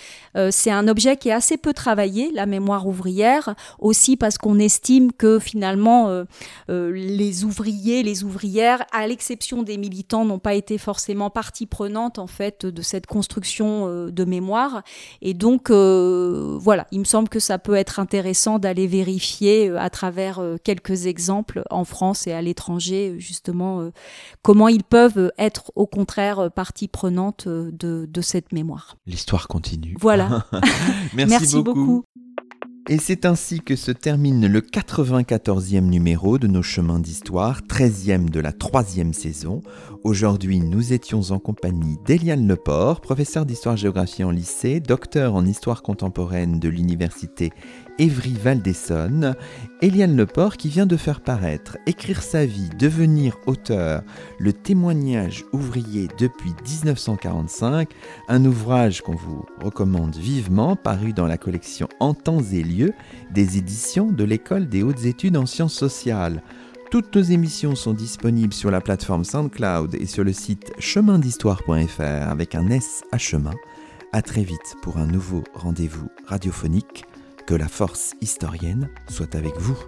[0.51, 5.13] c'est un objet qui est assez peu travaillé, la mémoire ouvrière, aussi parce qu'on estime
[5.13, 6.25] que finalement euh,
[6.71, 12.19] euh, les ouvriers, les ouvrières, à l'exception des militants, n'ont pas été forcément partie prenante
[12.19, 14.83] en fait de cette construction euh, de mémoire.
[15.23, 20.41] Et donc voilà, il me semble que ça peut être intéressant d'aller vérifier à travers
[20.65, 23.91] quelques exemples en France et à l'étranger justement
[24.43, 28.97] comment ils peuvent être au contraire partie prenante de, de cette mémoire.
[29.07, 29.97] L'histoire continue.
[29.99, 30.45] Voilà.
[31.15, 32.05] Merci, beaucoup.
[32.91, 38.41] Et c'est ainsi que se termine le 94e numéro de nos chemins d'histoire, 13e de
[38.41, 39.61] la troisième saison.
[40.05, 46.59] Aujourd'hui, nous étions en compagnie d'Eliane Leport, professeur d'histoire-géographie en lycée, docteur en histoire contemporaine
[46.61, 47.51] de l'université
[47.99, 49.35] Évry-Val d'Essonne,
[49.83, 54.03] Eliane Leport qui vient de faire paraître Écrire sa vie, devenir auteur,
[54.39, 57.91] le témoignage ouvrier depuis 1945,
[58.29, 62.93] un ouvrage qu'on vous recommande vivement, paru dans la collection En temps et lieu
[63.33, 66.43] des éditions de l'École des hautes études en sciences sociales.
[66.91, 72.55] Toutes nos émissions sont disponibles sur la plateforme SoundCloud et sur le site chemindhistoire.fr avec
[72.55, 73.55] un S à chemin.
[74.13, 77.05] A très vite pour un nouveau rendez-vous radiophonique.
[77.49, 79.79] Que la force historienne soit avec vous.